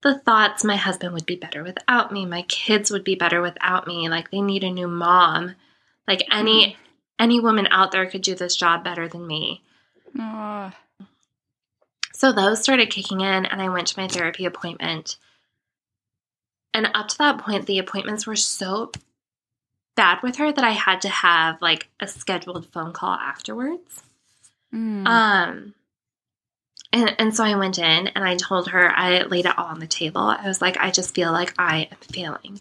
the 0.02 0.18
thoughts 0.20 0.62
my 0.62 0.76
husband 0.76 1.12
would 1.12 1.26
be 1.26 1.34
better 1.34 1.64
without 1.64 2.12
me, 2.12 2.24
my 2.24 2.42
kids 2.42 2.92
would 2.92 3.02
be 3.02 3.16
better 3.16 3.42
without 3.42 3.88
me, 3.88 4.08
like 4.08 4.30
they 4.30 4.40
need 4.40 4.62
a 4.62 4.70
new 4.70 4.86
mom. 4.86 5.56
Like 6.06 6.22
any 6.30 6.66
mm. 6.66 6.76
any 7.18 7.40
woman 7.40 7.66
out 7.72 7.90
there 7.90 8.06
could 8.06 8.22
do 8.22 8.36
this 8.36 8.54
job 8.54 8.84
better 8.84 9.08
than 9.08 9.26
me. 9.26 9.62
So 12.14 12.32
those 12.32 12.62
started 12.62 12.90
kicking 12.90 13.20
in 13.20 13.44
and 13.46 13.60
I 13.60 13.68
went 13.68 13.88
to 13.88 14.00
my 14.00 14.06
therapy 14.06 14.44
appointment. 14.44 15.16
And 16.72 16.90
up 16.94 17.08
to 17.08 17.18
that 17.18 17.38
point 17.38 17.66
the 17.66 17.78
appointments 17.78 18.26
were 18.26 18.36
so 18.36 18.92
bad 19.96 20.22
with 20.22 20.36
her 20.36 20.52
that 20.52 20.64
I 20.64 20.70
had 20.70 21.02
to 21.02 21.08
have 21.08 21.60
like 21.60 21.88
a 22.00 22.06
scheduled 22.06 22.66
phone 22.66 22.92
call 22.92 23.14
afterwards. 23.14 24.02
Mm. 24.72 25.06
Um, 25.06 25.74
and, 26.92 27.14
and 27.18 27.36
so 27.36 27.44
I 27.44 27.54
went 27.56 27.78
in 27.78 28.08
and 28.08 28.24
I 28.24 28.36
told 28.36 28.68
her, 28.68 28.90
I 28.90 29.22
laid 29.22 29.46
it 29.46 29.58
all 29.58 29.66
on 29.66 29.80
the 29.80 29.86
table. 29.86 30.22
I 30.22 30.46
was 30.46 30.60
like, 30.60 30.76
I 30.78 30.90
just 30.90 31.14
feel 31.14 31.32
like 31.32 31.54
I 31.58 31.88
am 31.90 31.98
failing. 32.00 32.60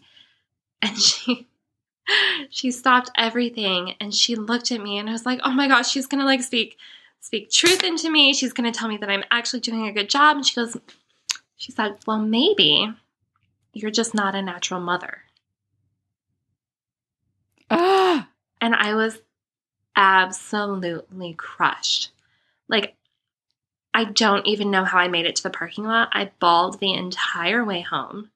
And 0.81 0.97
she, 0.99 1.47
she 2.49 2.71
stopped 2.71 3.11
everything 3.15 3.95
and 3.99 4.13
she 4.13 4.35
looked 4.35 4.71
at 4.71 4.81
me 4.81 4.97
and 4.97 5.09
I 5.09 5.11
was 5.11 5.25
like, 5.25 5.39
oh 5.43 5.51
my 5.51 5.67
gosh, 5.67 5.89
she's 5.89 6.07
going 6.07 6.19
to 6.19 6.25
like 6.25 6.41
speak, 6.41 6.77
speak 7.21 7.51
truth 7.51 7.83
into 7.83 8.09
me. 8.09 8.33
She's 8.33 8.53
going 8.53 8.71
to 8.71 8.77
tell 8.77 8.89
me 8.89 8.97
that 8.97 9.09
I'm 9.09 9.23
actually 9.31 9.61
doing 9.61 9.87
a 9.87 9.93
good 9.93 10.09
job. 10.09 10.37
And 10.37 10.45
she 10.45 10.55
goes, 10.55 10.77
she 11.57 11.71
said, 11.71 11.97
well, 12.05 12.19
maybe 12.19 12.93
you're 13.73 13.91
just 13.91 14.13
not 14.13 14.36
a 14.36 14.41
natural 14.41 14.79
mother. 14.79 15.23
Ah. 17.69 18.27
And 18.62 18.75
I 18.75 18.93
was 18.93 19.17
absolutely 19.95 21.34
crushed. 21.34 22.12
Like, 22.67 22.97
I 23.93 24.03
don't 24.03 24.45
even 24.45 24.69
know 24.69 24.84
how 24.84 24.97
I 24.97 25.08
made 25.08 25.25
it 25.25 25.38
to 25.38 25.43
the 25.43 25.49
parking 25.49 25.86
lot. 25.86 26.10
I 26.12 26.32
bawled 26.39 26.79
the 26.79 26.93
entire 26.93 27.63
way 27.63 27.79
home. 27.79 28.32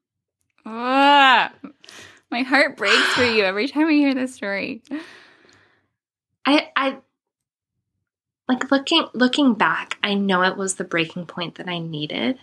Ah, 0.65 1.51
my 2.31 2.41
heart 2.43 2.77
breaks 2.77 3.13
for 3.15 3.25
you 3.25 3.43
every 3.43 3.67
time 3.67 3.87
I 3.87 3.91
hear 3.91 4.13
this 4.13 4.33
story. 4.33 4.81
I 6.45 6.69
I 6.75 6.97
like 8.47 8.71
looking 8.71 9.07
looking 9.13 9.53
back, 9.53 9.97
I 10.03 10.13
know 10.13 10.43
it 10.43 10.57
was 10.57 10.75
the 10.75 10.83
breaking 10.83 11.25
point 11.25 11.55
that 11.55 11.67
I 11.67 11.79
needed. 11.79 12.39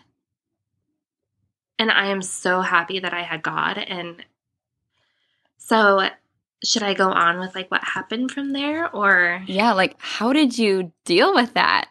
And 1.80 1.90
I 1.90 2.08
am 2.08 2.20
so 2.20 2.60
happy 2.60 3.00
that 3.00 3.14
I 3.14 3.22
had 3.22 3.42
God 3.42 3.78
and 3.78 4.22
so 5.56 6.10
should 6.62 6.82
I 6.82 6.92
go 6.92 7.10
on 7.10 7.40
with 7.40 7.54
like 7.54 7.70
what 7.70 7.82
happened 7.82 8.32
from 8.32 8.52
there 8.52 8.94
or 8.94 9.42
Yeah, 9.46 9.72
like 9.72 9.96
how 9.98 10.34
did 10.34 10.58
you 10.58 10.92
deal 11.06 11.34
with 11.34 11.54
that? 11.54 11.88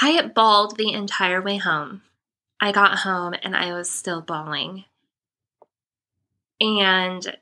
I 0.00 0.26
bawled 0.34 0.78
the 0.78 0.90
entire 0.90 1.42
way 1.42 1.58
home. 1.58 2.00
I 2.60 2.72
got 2.72 3.00
home 3.00 3.34
and 3.42 3.54
I 3.54 3.74
was 3.74 3.90
still 3.90 4.22
bawling. 4.22 4.84
And 6.62 7.36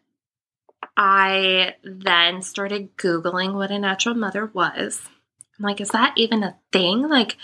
I 0.96 1.76
then 1.84 2.42
started 2.42 2.96
Googling 2.96 3.54
what 3.54 3.70
a 3.70 3.78
natural 3.78 4.16
mother 4.16 4.46
was. 4.46 5.00
I'm 5.56 5.64
like, 5.64 5.80
is 5.80 5.90
that 5.90 6.14
even 6.16 6.42
a 6.42 6.56
thing? 6.72 7.08
Like, 7.08 7.36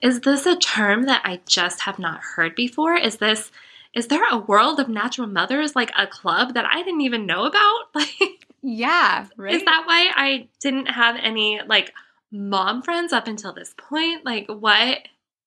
is 0.00 0.20
this 0.20 0.46
a 0.46 0.56
term 0.56 1.04
that 1.04 1.22
I 1.24 1.40
just 1.46 1.80
have 1.80 1.98
not 1.98 2.20
heard 2.36 2.54
before? 2.54 2.94
Is 2.96 3.16
this 3.16 3.50
is 3.94 4.08
there 4.08 4.28
a 4.30 4.38
world 4.38 4.78
of 4.78 4.88
natural 4.88 5.26
mothers, 5.26 5.74
like 5.74 5.90
a 5.96 6.06
club 6.06 6.54
that 6.54 6.66
I 6.70 6.82
didn't 6.82 7.00
even 7.00 7.26
know 7.26 7.44
about? 7.44 7.84
Like, 7.94 8.44
yeah, 8.62 9.26
right. 9.36 9.54
is 9.54 9.64
that 9.64 9.84
why 9.86 10.10
I 10.14 10.48
didn't 10.60 10.86
have 10.86 11.16
any 11.22 11.60
like 11.66 11.92
mom 12.32 12.82
friends 12.82 13.12
up 13.12 13.28
until 13.28 13.52
this 13.52 13.74
point? 13.78 14.24
Like, 14.24 14.46
what? 14.48 14.98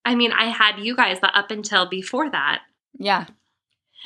I 0.06 0.16
mean, 0.16 0.32
I 0.32 0.46
had 0.46 0.80
you 0.80 0.96
guys, 0.96 1.20
but 1.20 1.36
up 1.36 1.52
until 1.52 1.86
before 1.86 2.30
that. 2.30 2.62
yeah. 2.98 3.26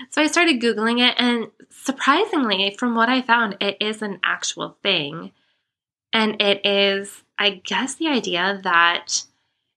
So 0.10 0.22
I 0.22 0.28
started 0.28 0.60
Googling 0.62 1.00
it, 1.08 1.16
and 1.18 1.48
surprisingly, 1.70 2.76
from 2.78 2.96
what 2.96 3.08
I 3.08 3.22
found, 3.22 3.58
it 3.62 3.78
is 3.80 4.02
an 4.02 4.20
actual 4.24 4.78
thing. 4.84 5.32
And 6.12 6.42
it 6.42 6.66
is, 6.66 7.24
I 7.40 7.62
guess, 7.64 7.96
the 7.96 8.08
idea 8.10 8.60
that, 8.64 9.24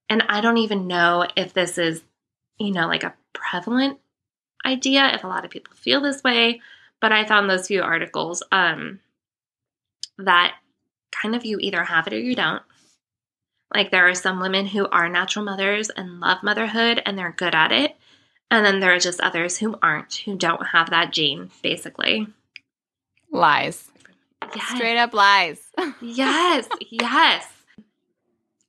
and 0.08 0.22
I 0.28 0.40
don't 0.40 0.58
even 0.58 0.86
know 0.86 1.26
if 1.36 1.52
this 1.52 1.78
is, 1.78 2.02
you 2.58 2.72
know, 2.72 2.86
like 2.86 3.04
a 3.04 3.14
prevalent 3.32 3.98
idea, 4.64 5.10
if 5.14 5.24
a 5.24 5.28
lot 5.28 5.44
of 5.44 5.50
people 5.50 5.74
feel 5.74 6.00
this 6.00 6.22
way, 6.22 6.60
but 7.00 7.12
I 7.12 7.24
found 7.24 7.48
those 7.48 7.66
few 7.66 7.82
articles 7.82 8.42
um, 8.50 9.00
that 10.18 10.54
kind 11.10 11.34
of 11.34 11.44
you 11.44 11.58
either 11.60 11.84
have 11.84 12.06
it 12.06 12.12
or 12.12 12.18
you 12.18 12.34
don't. 12.34 12.62
Like 13.74 13.90
there 13.90 14.08
are 14.08 14.14
some 14.14 14.40
women 14.40 14.66
who 14.66 14.88
are 14.88 15.08
natural 15.08 15.44
mothers 15.44 15.90
and 15.90 16.20
love 16.20 16.42
motherhood 16.42 17.02
and 17.04 17.18
they're 17.18 17.32
good 17.36 17.54
at 17.54 17.72
it. 17.72 17.96
And 18.50 18.64
then 18.64 18.80
there 18.80 18.94
are 18.94 18.98
just 18.98 19.20
others 19.20 19.58
who 19.58 19.78
aren't, 19.82 20.14
who 20.24 20.36
don't 20.36 20.68
have 20.68 20.90
that 20.90 21.12
gene, 21.12 21.50
basically. 21.62 22.26
Lies. 23.30 23.90
Yes. 24.54 24.76
Straight 24.76 24.98
up 24.98 25.12
lies. 25.12 25.60
Yes, 26.00 26.68
yes. 26.90 27.46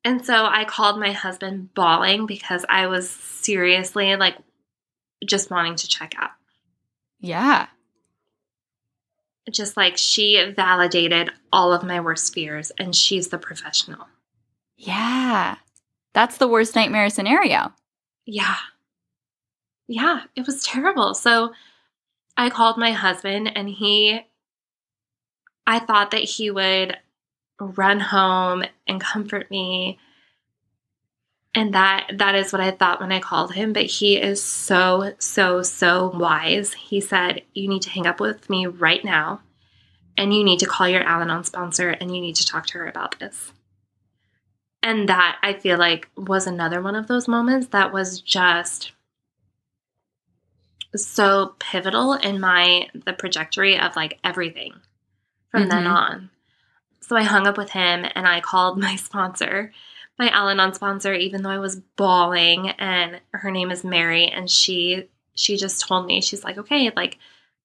And 0.03 0.25
so 0.25 0.45
I 0.45 0.65
called 0.65 0.99
my 0.99 1.11
husband 1.11 1.73
bawling 1.73 2.25
because 2.25 2.65
I 2.69 2.87
was 2.87 3.09
seriously 3.09 4.15
like 4.15 4.37
just 5.25 5.51
wanting 5.51 5.75
to 5.75 5.87
check 5.87 6.13
out. 6.17 6.31
yeah. 7.19 7.67
Just 9.51 9.75
like 9.75 9.97
she 9.97 10.53
validated 10.55 11.31
all 11.51 11.73
of 11.73 11.81
my 11.83 11.99
worst 12.01 12.33
fears 12.35 12.71
and 12.77 12.95
she's 12.95 13.29
the 13.29 13.39
professional. 13.39 14.05
Yeah. 14.77 15.55
That's 16.13 16.37
the 16.37 16.47
worst 16.47 16.75
nightmare 16.75 17.09
scenario. 17.09 17.73
Yeah. 18.25 18.57
Yeah, 19.87 20.21
it 20.35 20.45
was 20.45 20.63
terrible. 20.63 21.15
So 21.15 21.51
I 22.37 22.51
called 22.51 22.77
my 22.77 22.91
husband 22.91 23.51
and 23.55 23.67
he, 23.67 24.21
I 25.65 25.79
thought 25.79 26.11
that 26.11 26.23
he 26.23 26.51
would 26.51 26.95
run 27.59 27.99
home 27.99 28.63
and 28.87 29.01
comfort 29.01 29.49
me. 29.51 29.99
And 31.55 31.73
that 31.73 32.11
that 32.17 32.35
is 32.35 32.51
what 32.51 32.61
I 32.61 32.71
thought 32.71 33.01
when 33.01 33.11
I 33.11 33.19
called 33.19 33.53
him, 33.53 33.73
but 33.73 33.85
he 33.85 34.17
is 34.17 34.41
so 34.43 35.13
so 35.19 35.61
so 35.63 36.09
wise. 36.15 36.73
He 36.73 37.01
said, 37.01 37.43
"You 37.53 37.67
need 37.67 37.81
to 37.83 37.89
hang 37.89 38.05
up 38.07 38.19
with 38.19 38.49
me 38.49 38.65
right 38.67 39.03
now 39.03 39.41
and 40.17 40.33
you 40.33 40.43
need 40.43 40.59
to 40.59 40.65
call 40.67 40.87
your 40.87 41.03
Al-Anon 41.03 41.43
sponsor 41.43 41.89
and 41.89 42.13
you 42.15 42.21
need 42.21 42.35
to 42.35 42.45
talk 42.45 42.67
to 42.67 42.77
her 42.77 42.87
about 42.87 43.19
this." 43.19 43.51
And 44.81 45.09
that 45.09 45.39
I 45.41 45.53
feel 45.53 45.77
like 45.77 46.07
was 46.15 46.47
another 46.47 46.81
one 46.81 46.95
of 46.95 47.07
those 47.07 47.27
moments 47.27 47.67
that 47.67 47.91
was 47.91 48.21
just 48.21 48.93
so 50.95 51.55
pivotal 51.59 52.13
in 52.13 52.39
my 52.39 52.89
the 52.93 53.13
trajectory 53.13 53.77
of 53.79 53.95
like 53.95 54.19
everything 54.23 54.73
from 55.51 55.67
then 55.67 55.83
Mhm. 55.83 55.91
on. 55.95 56.29
So 57.09 57.15
I 57.15 57.23
hung 57.23 57.47
up 57.47 57.57
with 57.57 57.71
him 57.71 58.05
and 58.13 58.27
I 58.27 58.39
called 58.39 58.77
my 58.79 58.95
sponsor, 58.95 59.73
my 60.19 60.29
Al-Anon 60.29 60.75
sponsor, 60.75 61.13
even 61.13 61.41
though 61.41 61.49
I 61.49 61.57
was 61.57 61.81
bawling. 61.97 62.69
And 62.69 63.19
her 63.33 63.49
name 63.49 63.71
is 63.71 63.83
Mary, 63.83 64.27
and 64.27 64.49
she 64.49 65.09
she 65.33 65.57
just 65.57 65.87
told 65.87 66.05
me 66.05 66.21
she's 66.21 66.43
like, 66.43 66.57
okay, 66.59 66.91
like 66.95 67.17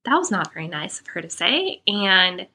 that 0.05 0.17
was 0.17 0.31
not 0.31 0.53
very 0.55 0.69
nice 0.69 1.01
of 1.01 1.09
her 1.09 1.21
to 1.21 1.29
say, 1.29 1.83
and 1.87 2.47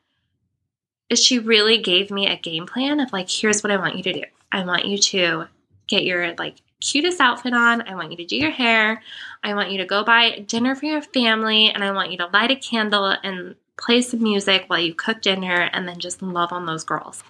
she 1.13 1.39
really 1.39 1.79
gave 1.79 2.09
me 2.11 2.27
a 2.27 2.37
game 2.37 2.65
plan 2.65 2.99
of 2.99 3.13
like, 3.13 3.29
here's 3.29 3.63
what 3.63 3.71
I 3.71 3.77
want 3.77 3.95
you 3.95 4.03
to 4.03 4.13
do. 4.13 4.23
I 4.51 4.63
want 4.63 4.85
you 4.85 4.97
to 4.97 5.47
get 5.87 6.03
your 6.03 6.33
like 6.35 6.55
cutest 6.81 7.19
outfit 7.19 7.53
on. 7.53 7.81
I 7.87 7.95
want 7.95 8.11
you 8.11 8.17
to 8.17 8.25
do 8.25 8.35
your 8.35 8.51
hair. 8.51 9.01
I 9.43 9.53
want 9.53 9.71
you 9.71 9.79
to 9.79 9.85
go 9.85 10.03
buy 10.03 10.39
dinner 10.39 10.73
for 10.73 10.85
your 10.85 11.01
family, 11.01 11.69
and 11.69 11.83
I 11.83 11.91
want 11.91 12.11
you 12.11 12.17
to 12.17 12.27
light 12.27 12.49
a 12.49 12.55
candle 12.55 13.05
and 13.05 13.55
play 13.79 14.01
some 14.01 14.21
music 14.21 14.65
while 14.67 14.79
you 14.79 14.93
cook 14.93 15.21
dinner, 15.21 15.69
and 15.73 15.87
then 15.87 15.99
just 15.99 16.21
love 16.21 16.51
on 16.51 16.65
those 16.65 16.83
girls. 16.83 17.23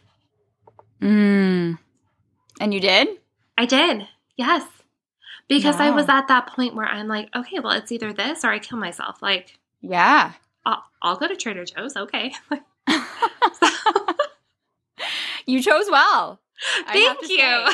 Mm. 1.01 1.77
And 2.59 2.73
you 2.73 2.79
did? 2.79 3.07
I 3.57 3.65
did, 3.65 4.07
yes, 4.37 4.63
because 5.47 5.77
I 5.77 5.89
was 5.89 6.07
at 6.07 6.27
that 6.27 6.47
point 6.47 6.75
where 6.75 6.85
I'm 6.85 7.07
like, 7.07 7.29
okay, 7.35 7.59
well, 7.59 7.73
it's 7.73 7.91
either 7.91 8.13
this 8.13 8.45
or 8.45 8.49
I 8.49 8.59
kill 8.59 8.77
myself. 8.77 9.21
Like, 9.21 9.57
Yeah. 9.81 10.33
I'll, 10.65 10.83
I'll 11.01 11.17
go 11.17 11.27
to 11.27 11.35
Trader 11.35 11.65
Joe's, 11.65 11.97
okay. 11.97 12.33
you 15.45 15.61
chose 15.61 15.89
well. 15.89 16.39
Thank 16.87 17.29
you. 17.29 17.37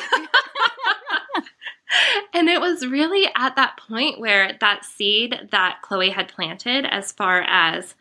and 2.34 2.50
it 2.50 2.60
was 2.62 2.88
really 2.88 3.28
at 3.36 3.56
that 3.56 3.80
point 3.88 4.20
where 4.20 4.58
that 4.62 4.86
seed 4.86 5.50
that 5.52 5.82
Chloe 5.82 6.12
had 6.12 6.28
planted, 6.30 6.86
as 6.86 7.12
far 7.12 7.42
as 7.42 7.96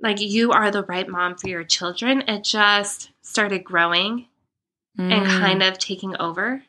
like 0.00 0.20
you 0.20 0.52
are 0.52 0.70
the 0.70 0.84
right 0.84 1.08
mom 1.08 1.36
for 1.36 1.48
your 1.48 1.64
children, 1.64 2.22
it 2.28 2.44
just 2.44 3.10
started 3.22 3.64
growing 3.64 4.26
and 4.98 5.26
Mm. 5.26 5.40
kind 5.40 5.62
of 5.62 5.78
taking 5.78 6.16
over. 6.18 6.62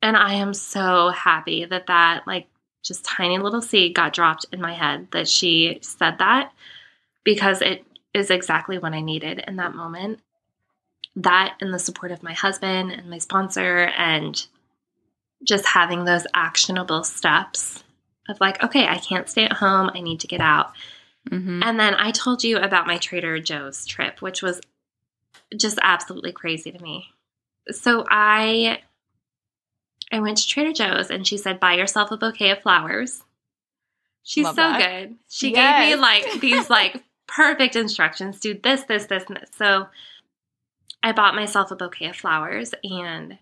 And 0.00 0.16
I 0.16 0.34
am 0.34 0.54
so 0.54 1.10
happy 1.10 1.64
that 1.64 1.86
that 1.86 2.26
like 2.26 2.48
just 2.82 3.04
tiny 3.04 3.38
little 3.38 3.60
seed 3.60 3.94
got 3.94 4.12
dropped 4.12 4.46
in 4.52 4.60
my 4.60 4.72
head 4.72 5.08
that 5.10 5.28
she 5.28 5.78
said 5.82 6.18
that 6.18 6.52
because 7.24 7.60
it 7.60 7.84
is 8.14 8.30
exactly 8.30 8.78
what 8.78 8.94
I 8.94 9.00
needed 9.00 9.44
in 9.46 9.56
that 9.56 9.74
moment. 9.74 10.20
That 11.16 11.56
and 11.60 11.74
the 11.74 11.78
support 11.78 12.12
of 12.12 12.22
my 12.22 12.32
husband 12.32 12.92
and 12.92 13.10
my 13.10 13.18
sponsor 13.18 13.86
and 13.96 14.46
just 15.42 15.66
having 15.66 16.04
those 16.04 16.26
actionable 16.34 17.04
steps 17.04 17.82
of 18.28 18.40
like, 18.40 18.62
okay, 18.62 18.86
I 18.86 18.98
can't 18.98 19.28
stay 19.28 19.44
at 19.44 19.52
home. 19.52 19.90
I 19.94 20.00
need 20.00 20.20
to 20.20 20.26
get 20.26 20.40
out. 20.40 20.72
Mhm. 21.28 21.62
And 21.64 21.78
then 21.78 21.94
I 21.94 22.10
told 22.10 22.42
you 22.44 22.58
about 22.58 22.86
my 22.86 22.96
Trader 22.98 23.38
Joe's 23.38 23.86
trip, 23.86 24.22
which 24.22 24.42
was 24.42 24.60
just 25.56 25.78
absolutely 25.82 26.32
crazy 26.32 26.72
to 26.72 26.82
me. 26.82 27.12
So 27.70 28.04
I 28.10 28.82
I 30.10 30.20
went 30.20 30.38
to 30.38 30.48
Trader 30.48 30.72
Joe's 30.72 31.10
and 31.10 31.26
she 31.26 31.36
said, 31.36 31.60
buy 31.60 31.74
yourself 31.74 32.10
a 32.10 32.16
bouquet 32.16 32.50
of 32.50 32.62
flowers. 32.62 33.22
She's 34.22 34.44
Love 34.44 34.54
so 34.56 34.62
that. 34.62 34.78
good. 34.78 35.16
She 35.28 35.52
gave 35.52 35.78
me 35.80 35.94
like 35.96 36.40
these 36.40 36.70
like 36.70 37.02
perfect 37.26 37.76
instructions. 37.76 38.40
Do 38.40 38.58
this, 38.62 38.84
this, 38.84 39.06
this, 39.06 39.24
and 39.28 39.36
this. 39.36 39.50
So 39.56 39.88
I 41.02 41.12
bought 41.12 41.34
myself 41.34 41.70
a 41.70 41.76
bouquet 41.76 42.06
of 42.08 42.16
flowers 42.16 42.74
and 42.82 43.38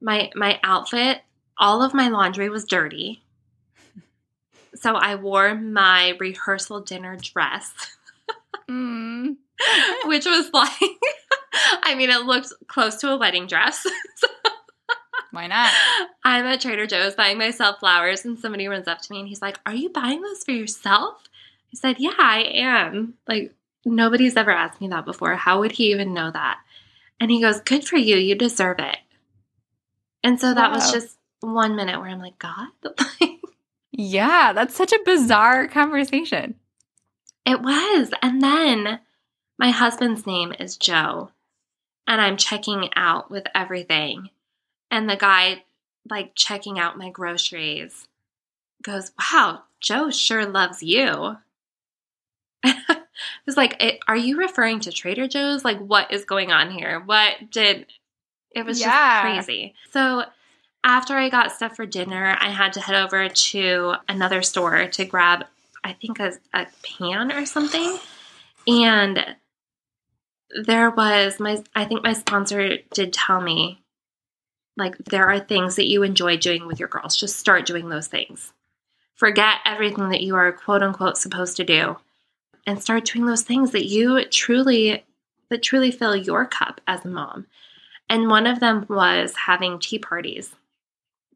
my 0.00 0.30
my 0.34 0.60
outfit, 0.62 1.22
all 1.58 1.82
of 1.82 1.94
my 1.94 2.08
laundry 2.08 2.48
was 2.50 2.64
dirty. 2.66 3.23
So 4.84 4.96
I 4.96 5.14
wore 5.14 5.54
my 5.54 6.12
rehearsal 6.20 6.82
dinner 6.82 7.16
dress, 7.16 7.72
Mm. 8.68 9.36
which 10.04 10.26
was 10.26 10.50
like 10.52 10.70
I 11.82 11.94
mean 11.94 12.10
it 12.10 12.26
looked 12.26 12.52
close 12.66 12.96
to 12.96 13.10
a 13.10 13.16
wedding 13.16 13.46
dress. 13.46 13.86
Why 15.30 15.46
not? 15.46 15.72
I'm 16.22 16.44
at 16.44 16.60
Trader 16.60 16.86
Joe's 16.86 17.14
buying 17.14 17.38
myself 17.38 17.80
flowers, 17.80 18.26
and 18.26 18.38
somebody 18.38 18.68
runs 18.68 18.86
up 18.86 19.00
to 19.00 19.10
me 19.10 19.20
and 19.20 19.26
he's 19.26 19.40
like, 19.40 19.58
Are 19.64 19.72
you 19.74 19.88
buying 19.88 20.20
those 20.20 20.44
for 20.44 20.52
yourself? 20.52 21.14
I 21.72 21.76
said, 21.76 21.96
Yeah, 21.98 22.12
I 22.18 22.42
am. 22.42 23.14
Like, 23.26 23.54
nobody's 23.86 24.36
ever 24.36 24.50
asked 24.50 24.82
me 24.82 24.88
that 24.88 25.06
before. 25.06 25.34
How 25.34 25.60
would 25.60 25.72
he 25.72 25.92
even 25.92 26.12
know 26.12 26.30
that? 26.30 26.58
And 27.18 27.30
he 27.30 27.40
goes, 27.40 27.62
Good 27.62 27.88
for 27.88 27.96
you. 27.96 28.16
You 28.16 28.34
deserve 28.34 28.80
it. 28.80 28.98
And 30.22 30.38
so 30.38 30.52
that 30.52 30.72
was 30.72 30.92
just 30.92 31.16
one 31.40 31.74
minute 31.74 31.98
where 31.98 32.10
I'm 32.10 32.20
like, 32.20 32.38
God? 32.38 32.68
Yeah, 33.96 34.52
that's 34.52 34.74
such 34.74 34.92
a 34.92 34.98
bizarre 35.04 35.68
conversation. 35.68 36.56
it 37.46 37.60
was. 37.62 38.10
And 38.22 38.42
then 38.42 39.00
my 39.58 39.70
husband's 39.70 40.26
name 40.26 40.52
is 40.58 40.76
Joe, 40.76 41.30
and 42.08 42.20
I'm 42.20 42.36
checking 42.36 42.88
out 42.96 43.30
with 43.30 43.44
everything. 43.54 44.30
And 44.90 45.08
the 45.08 45.16
guy, 45.16 45.62
like, 46.10 46.32
checking 46.34 46.78
out 46.78 46.98
my 46.98 47.10
groceries 47.10 48.08
goes, 48.82 49.12
Wow, 49.32 49.62
Joe 49.80 50.10
sure 50.10 50.44
loves 50.46 50.82
you. 50.82 51.36
I 52.64 52.96
was 53.46 53.56
like, 53.56 53.76
"Eh, 53.80 53.98
Are 54.08 54.16
you 54.16 54.38
referring 54.38 54.80
to 54.80 54.90
Trader 54.92 55.28
Joe's? 55.28 55.64
Like, 55.64 55.78
what 55.78 56.10
is 56.12 56.24
going 56.24 56.50
on 56.50 56.70
here? 56.70 57.00
What 57.04 57.50
did 57.50 57.86
it 58.54 58.64
was 58.64 58.80
Yeah. 58.80 58.86
just 59.34 59.46
crazy. 59.46 59.74
So, 59.92 60.24
after 60.84 61.14
I 61.14 61.30
got 61.30 61.50
stuff 61.50 61.76
for 61.76 61.86
dinner, 61.86 62.36
I 62.38 62.50
had 62.50 62.74
to 62.74 62.80
head 62.80 62.94
over 62.94 63.28
to 63.28 63.94
another 64.08 64.42
store 64.42 64.86
to 64.86 65.04
grab, 65.04 65.46
I 65.82 65.94
think, 65.94 66.20
a, 66.20 66.34
a 66.52 66.66
pan 66.82 67.32
or 67.32 67.46
something. 67.46 67.98
And 68.68 69.34
there 70.62 70.90
was 70.90 71.40
my, 71.40 71.64
I 71.74 71.84
think 71.86 72.04
my 72.04 72.12
sponsor 72.12 72.76
did 72.92 73.12
tell 73.12 73.40
me, 73.40 73.82
like, 74.76 74.96
there 74.98 75.26
are 75.26 75.40
things 75.40 75.76
that 75.76 75.86
you 75.86 76.02
enjoy 76.02 76.36
doing 76.36 76.66
with 76.66 76.78
your 76.78 76.88
girls. 76.88 77.16
Just 77.16 77.36
start 77.36 77.66
doing 77.66 77.88
those 77.88 78.06
things. 78.08 78.52
forget 79.14 79.56
everything 79.64 80.10
that 80.10 80.20
you 80.20 80.36
are 80.36 80.52
quote 80.52 80.82
unquote 80.82 81.16
supposed 81.16 81.56
to 81.56 81.64
do 81.64 81.96
and 82.66 82.82
start 82.82 83.04
doing 83.04 83.26
those 83.26 83.42
things 83.42 83.70
that 83.70 83.86
you 83.86 84.24
truly 84.26 85.04
that 85.50 85.62
truly 85.62 85.90
fill 85.90 86.16
your 86.16 86.46
cup 86.46 86.80
as 86.86 87.04
a 87.04 87.08
mom. 87.08 87.46
And 88.08 88.28
one 88.28 88.46
of 88.46 88.60
them 88.60 88.86
was 88.88 89.34
having 89.46 89.78
tea 89.78 89.98
parties. 89.98 90.54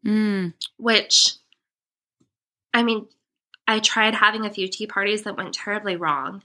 Mm. 0.09 0.55
Which 0.79 1.35
I 2.73 2.83
mean, 2.83 3.07
I 3.66 3.81
tried 3.81 4.14
having 4.14 4.47
a 4.47 4.51
few 4.51 4.68
tea 4.68 4.87
parties 4.87 5.23
that 5.23 5.37
went 5.37 5.55
terribly 5.55 5.97
wrong. 5.97 6.42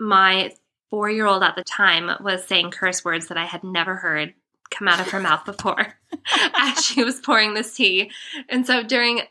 My 0.00 0.52
4-year-old 0.92 1.42
at 1.42 1.56
the 1.56 1.64
time 1.64 2.10
was 2.22 2.44
saying 2.44 2.70
curse 2.70 3.04
words 3.04 3.28
that 3.28 3.36
I 3.36 3.44
had 3.44 3.62
never 3.64 3.96
heard 3.96 4.34
come 4.70 4.88
out 4.88 5.00
of 5.00 5.08
her 5.10 5.20
mouth 5.20 5.44
before 5.44 5.94
as 6.56 6.84
she 6.84 7.04
was 7.04 7.20
pouring 7.20 7.54
this 7.54 7.74
tea. 7.74 8.10
And 8.48 8.66
so 8.66 8.82
during 8.82 9.22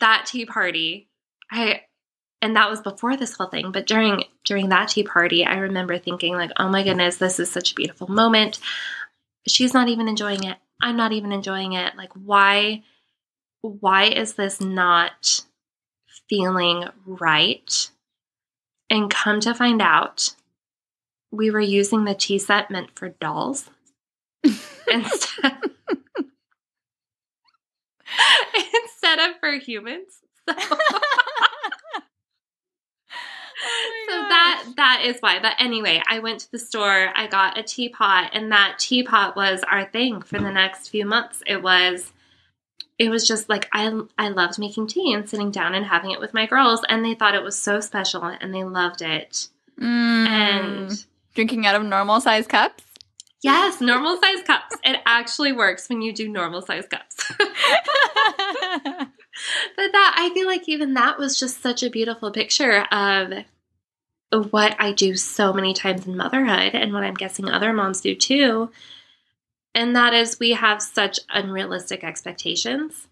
that 0.00 0.26
tea 0.26 0.44
party, 0.44 1.08
I 1.50 1.82
and 2.42 2.56
that 2.56 2.68
was 2.68 2.82
before 2.82 3.16
this 3.16 3.32
whole 3.34 3.46
thing, 3.46 3.72
but 3.72 3.86
during 3.86 4.24
during 4.44 4.68
that 4.68 4.88
tea 4.88 5.02
party, 5.02 5.46
I 5.46 5.56
remember 5.56 5.98
thinking 5.98 6.34
like, 6.34 6.50
"Oh 6.58 6.68
my 6.68 6.82
goodness, 6.82 7.16
this 7.16 7.40
is 7.40 7.50
such 7.50 7.72
a 7.72 7.74
beautiful 7.74 8.08
moment. 8.08 8.58
She's 9.46 9.72
not 9.72 9.88
even 9.88 10.08
enjoying 10.08 10.44
it. 10.44 10.58
I'm 10.84 10.96
not 10.96 11.12
even 11.12 11.32
enjoying 11.32 11.72
it. 11.72 11.96
Like 11.96 12.12
why 12.12 12.84
why 13.62 14.04
is 14.04 14.34
this 14.34 14.60
not 14.60 15.44
feeling 16.28 16.84
right?" 17.06 17.90
And 18.90 19.10
come 19.10 19.40
to 19.40 19.54
find 19.54 19.80
out, 19.82 20.34
we 21.32 21.50
were 21.50 21.60
using 21.60 22.04
the 22.04 22.14
tea 22.14 22.38
set 22.38 22.70
meant 22.70 22.90
for 22.96 23.08
dolls 23.08 23.70
instead 24.44 25.58
instead 28.84 29.18
of 29.18 29.38
for 29.40 29.52
humans. 29.58 30.20
So, 30.48 30.54
Oh 33.64 34.06
so 34.08 34.14
that 34.28 34.64
that 34.76 35.02
is 35.04 35.16
why. 35.20 35.40
But 35.40 35.54
anyway, 35.58 36.02
I 36.06 36.18
went 36.18 36.40
to 36.40 36.50
the 36.50 36.58
store, 36.58 37.10
I 37.14 37.26
got 37.26 37.58
a 37.58 37.62
teapot, 37.62 38.30
and 38.32 38.52
that 38.52 38.78
teapot 38.78 39.36
was 39.36 39.62
our 39.62 39.86
thing 39.86 40.22
for 40.22 40.38
the 40.38 40.50
next 40.50 40.88
few 40.88 41.06
months. 41.06 41.42
It 41.46 41.62
was 41.62 42.12
it 42.98 43.08
was 43.08 43.26
just 43.26 43.48
like 43.48 43.68
I 43.72 44.00
I 44.18 44.28
loved 44.28 44.58
making 44.58 44.88
tea 44.88 45.12
and 45.12 45.28
sitting 45.28 45.50
down 45.50 45.74
and 45.74 45.86
having 45.86 46.10
it 46.10 46.20
with 46.20 46.34
my 46.34 46.46
girls 46.46 46.82
and 46.88 47.04
they 47.04 47.14
thought 47.14 47.34
it 47.34 47.42
was 47.42 47.58
so 47.58 47.80
special 47.80 48.22
and 48.24 48.54
they 48.54 48.64
loved 48.64 49.02
it. 49.02 49.48
Mm. 49.80 50.28
And 50.28 51.04
drinking 51.34 51.66
out 51.66 51.74
of 51.74 51.82
normal 51.84 52.20
size 52.20 52.46
cups. 52.46 52.84
yes, 53.42 53.80
normal 53.80 54.20
size 54.20 54.42
cups. 54.44 54.76
It 54.84 55.00
actually 55.06 55.52
works 55.52 55.88
when 55.88 56.02
you 56.02 56.12
do 56.12 56.28
normal 56.28 56.62
size 56.62 56.86
cups. 56.86 57.32
But 59.76 59.92
that 59.92 60.14
I 60.16 60.32
feel 60.32 60.46
like 60.46 60.68
even 60.68 60.94
that 60.94 61.18
was 61.18 61.38
just 61.38 61.60
such 61.60 61.82
a 61.82 61.90
beautiful 61.90 62.30
picture 62.30 62.86
of 62.92 63.44
what 64.40 64.76
I 64.78 64.92
do 64.92 65.16
so 65.16 65.52
many 65.52 65.74
times 65.74 66.06
in 66.06 66.16
motherhood 66.16 66.74
and 66.74 66.92
what 66.92 67.04
I'm 67.04 67.14
guessing 67.14 67.48
other 67.48 67.72
moms 67.72 68.00
do 68.00 68.14
too. 68.14 68.70
And 69.74 69.96
that 69.96 70.14
is 70.14 70.38
we 70.38 70.52
have 70.52 70.80
such 70.80 71.18
unrealistic 71.30 72.04
expectations. 72.04 73.08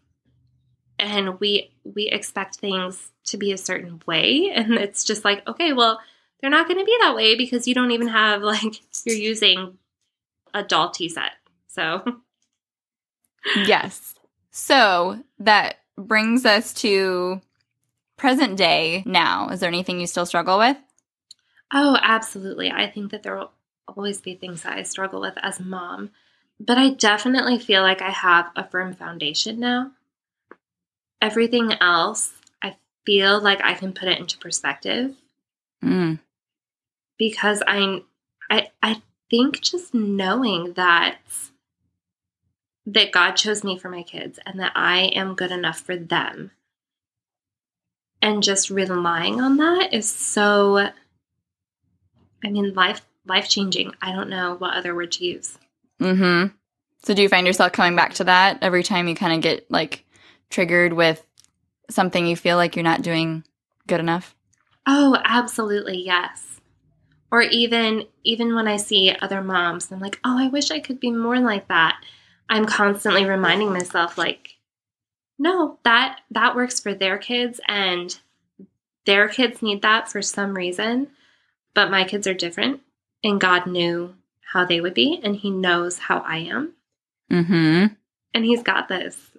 And 0.99 1.41
we 1.41 1.73
we 1.85 2.07
expect 2.09 2.57
things 2.57 3.11
to 3.25 3.37
be 3.37 3.53
a 3.53 3.59
certain 3.59 4.01
way 4.07 4.51
and 4.55 4.75
it's 4.75 5.05
just 5.05 5.25
like, 5.25 5.47
okay, 5.49 5.73
well, 5.73 6.01
they're 6.41 6.51
not 6.51 6.67
going 6.67 6.79
to 6.79 6.85
be 6.85 6.97
that 7.01 7.15
way 7.15 7.37
because 7.37 7.67
you 7.67 7.75
don't 7.75 7.93
even 7.93 8.09
have 8.09 8.43
like 8.43 8.81
you're 9.05 9.17
using 9.17 9.79
a 10.55 10.63
doll 10.63 10.91
tea 10.91 11.09
set. 11.09 11.33
So, 11.69 12.03
yes. 13.57 14.15
So 14.51 15.23
that 15.39 15.77
brings 15.97 16.45
us 16.45 16.75
to 16.75 17.41
present 18.19 18.57
day 18.57 19.03
now. 19.07 19.49
Is 19.49 19.61
there 19.61 19.69
anything 19.69 19.99
you 20.01 20.07
still 20.07 20.27
struggle 20.27 20.59
with? 20.59 20.77
Oh, 21.73 21.97
absolutely. 22.03 22.71
I 22.71 22.91
think 22.91 23.11
that 23.11 23.23
there 23.23 23.37
will 23.37 23.53
always 23.89 24.21
be 24.21 24.35
things 24.35 24.63
that 24.63 24.77
I 24.77 24.83
struggle 24.83 25.21
with 25.21 25.35
as 25.43 25.59
a 25.59 25.65
mom, 25.65 26.11
but 26.61 26.79
I 26.79 26.91
definitely 26.91 27.59
feel 27.59 27.83
like 27.83 28.03
I 28.03 28.11
have 28.11 28.51
a 28.55 28.69
firm 28.69 28.95
foundation 28.95 29.59
now. 29.59 29.93
Everything 31.21 31.73
else, 31.81 32.35
I 32.63 32.77
feel 33.07 33.41
like 33.41 33.61
I 33.63 33.75
can 33.75 33.93
put 33.93 34.09
it 34.09 34.19
into 34.19 34.39
perspective 34.39 35.17
Mm. 35.83 36.21
because 37.19 37.61
I 37.67 38.05
I 38.49 38.71
I 38.81 39.03
think 39.29 39.61
just 39.63 39.93
knowing 39.93 40.75
that 40.75 41.19
that 42.87 43.11
God 43.11 43.33
chose 43.33 43.65
me 43.65 43.77
for 43.79 43.89
my 43.89 44.05
kids 44.05 44.39
and 44.47 44.61
that 44.61 44.73
I 44.77 45.07
am 45.07 45.35
good 45.35 45.51
enough 45.51 45.81
for 45.81 45.97
them 45.97 46.53
and 48.21 48.43
just 48.45 48.71
relying 48.71 49.41
on 49.41 49.57
that 49.57 49.93
is 49.93 50.09
so 50.09 50.91
I 52.45 52.51
mean 52.51 52.75
life 52.75 53.03
life 53.27 53.49
changing. 53.49 53.95
I 54.03 54.13
don't 54.13 54.31
know 54.31 54.55
what 54.57 54.75
other 54.75 54.95
word 54.95 55.13
to 55.13 55.25
use. 55.25 55.59
Hmm. 55.99 56.47
So 57.05 57.15
do 57.15 57.23
you 57.23 57.29
find 57.29 57.47
yourself 57.47 57.73
coming 57.73 57.97
back 57.97 58.15
to 58.15 58.25
that 58.25 58.59
every 58.63 58.83
time 58.83 59.09
you 59.09 59.15
kind 59.15 59.33
of 59.33 59.41
get 59.41 59.71
like 59.71 60.05
triggered 60.51 60.93
with 60.93 61.25
something 61.91 62.27
you 62.27 62.37
feel 62.37 62.57
like 62.57 62.77
you're 62.77 62.83
not 62.83 63.03
doing 63.03 63.45
good 63.87 64.01
enough? 64.01 64.35
Oh, 64.87 65.17
absolutely, 65.25 65.99
yes. 65.99 66.61
Or 67.31 67.43
even 67.43 68.07
even 68.25 68.55
when 68.55 68.69
I 68.69 68.77
see 68.77 69.15
other 69.21 69.43
moms, 69.43 69.91
I'm 69.91 70.01
like, 70.01 70.21
"Oh, 70.25 70.39
I 70.39 70.49
wish 70.49 70.71
I 70.71 70.81
could 70.81 71.01
be 71.01 71.11
more 71.11 71.41
like 71.41 71.69
that." 71.69 71.99
I'm 72.49 72.67
constantly 72.67 73.25
reminding 73.25 73.73
myself 73.73 74.19
like, 74.19 74.57
"No, 75.39 75.79
that 75.85 76.21
that 76.31 76.55
works 76.55 76.79
for 76.79 76.95
their 76.95 77.17
kids 77.19 77.61
and 77.67 78.19
their 79.07 79.29
kids 79.29 79.63
need 79.63 79.83
that 79.83 80.11
for 80.11 80.21
some 80.21 80.55
reason, 80.55 81.09
but 81.75 81.91
my 81.91 82.05
kids 82.05 82.27
are 82.27 82.35
different 82.35 82.81
and 83.25 83.41
God 83.41 83.67
knew 83.67 84.15
how 84.53 84.65
they 84.65 84.81
would 84.81 84.95
be 84.95 85.21
and 85.23 85.37
he 85.37 85.51
knows 85.51 85.99
how 85.99 86.19
I 86.21 86.39
am." 86.39 86.75
Hmm. 87.31 87.87
and 88.35 88.45
he's 88.45 88.63
got 88.63 88.89
this. 88.89 89.31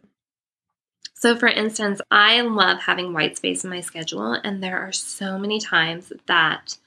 So, 1.16 1.38
for 1.38 1.48
instance, 1.48 2.02
I 2.12 2.42
love 2.42 2.80
having 2.80 3.14
white 3.14 3.38
space 3.38 3.64
in 3.64 3.70
my 3.70 3.80
schedule, 3.80 4.34
and 4.34 4.62
there 4.62 4.80
are 4.80 4.92
so 4.92 5.40
many 5.40 5.60
times 5.60 6.12
that 6.26 6.78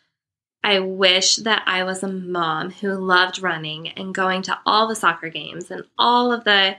I 0.62 0.80
wish 0.80 1.36
that 1.36 1.62
I 1.66 1.84
was 1.84 2.02
a 2.02 2.08
mom 2.08 2.70
who 2.70 2.92
loved 2.92 3.40
running 3.40 3.88
and 3.88 4.14
going 4.14 4.42
to 4.42 4.58
all 4.66 4.88
the 4.88 4.94
soccer 4.94 5.30
games 5.30 5.70
and 5.70 5.84
all 5.96 6.32
of 6.32 6.44
the, 6.44 6.76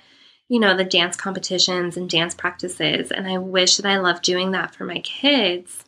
you 0.49 0.59
know, 0.59 0.77
the 0.77 0.83
dance 0.83 1.15
competitions 1.15 1.97
and 1.97 2.09
dance 2.09 2.35
practices. 2.35 3.11
And 3.11 3.27
I 3.27 3.37
wish 3.37 3.77
that 3.77 3.85
I 3.85 3.97
loved 3.97 4.23
doing 4.23 4.51
that 4.51 4.75
for 4.75 4.83
my 4.83 4.99
kids. 4.99 5.85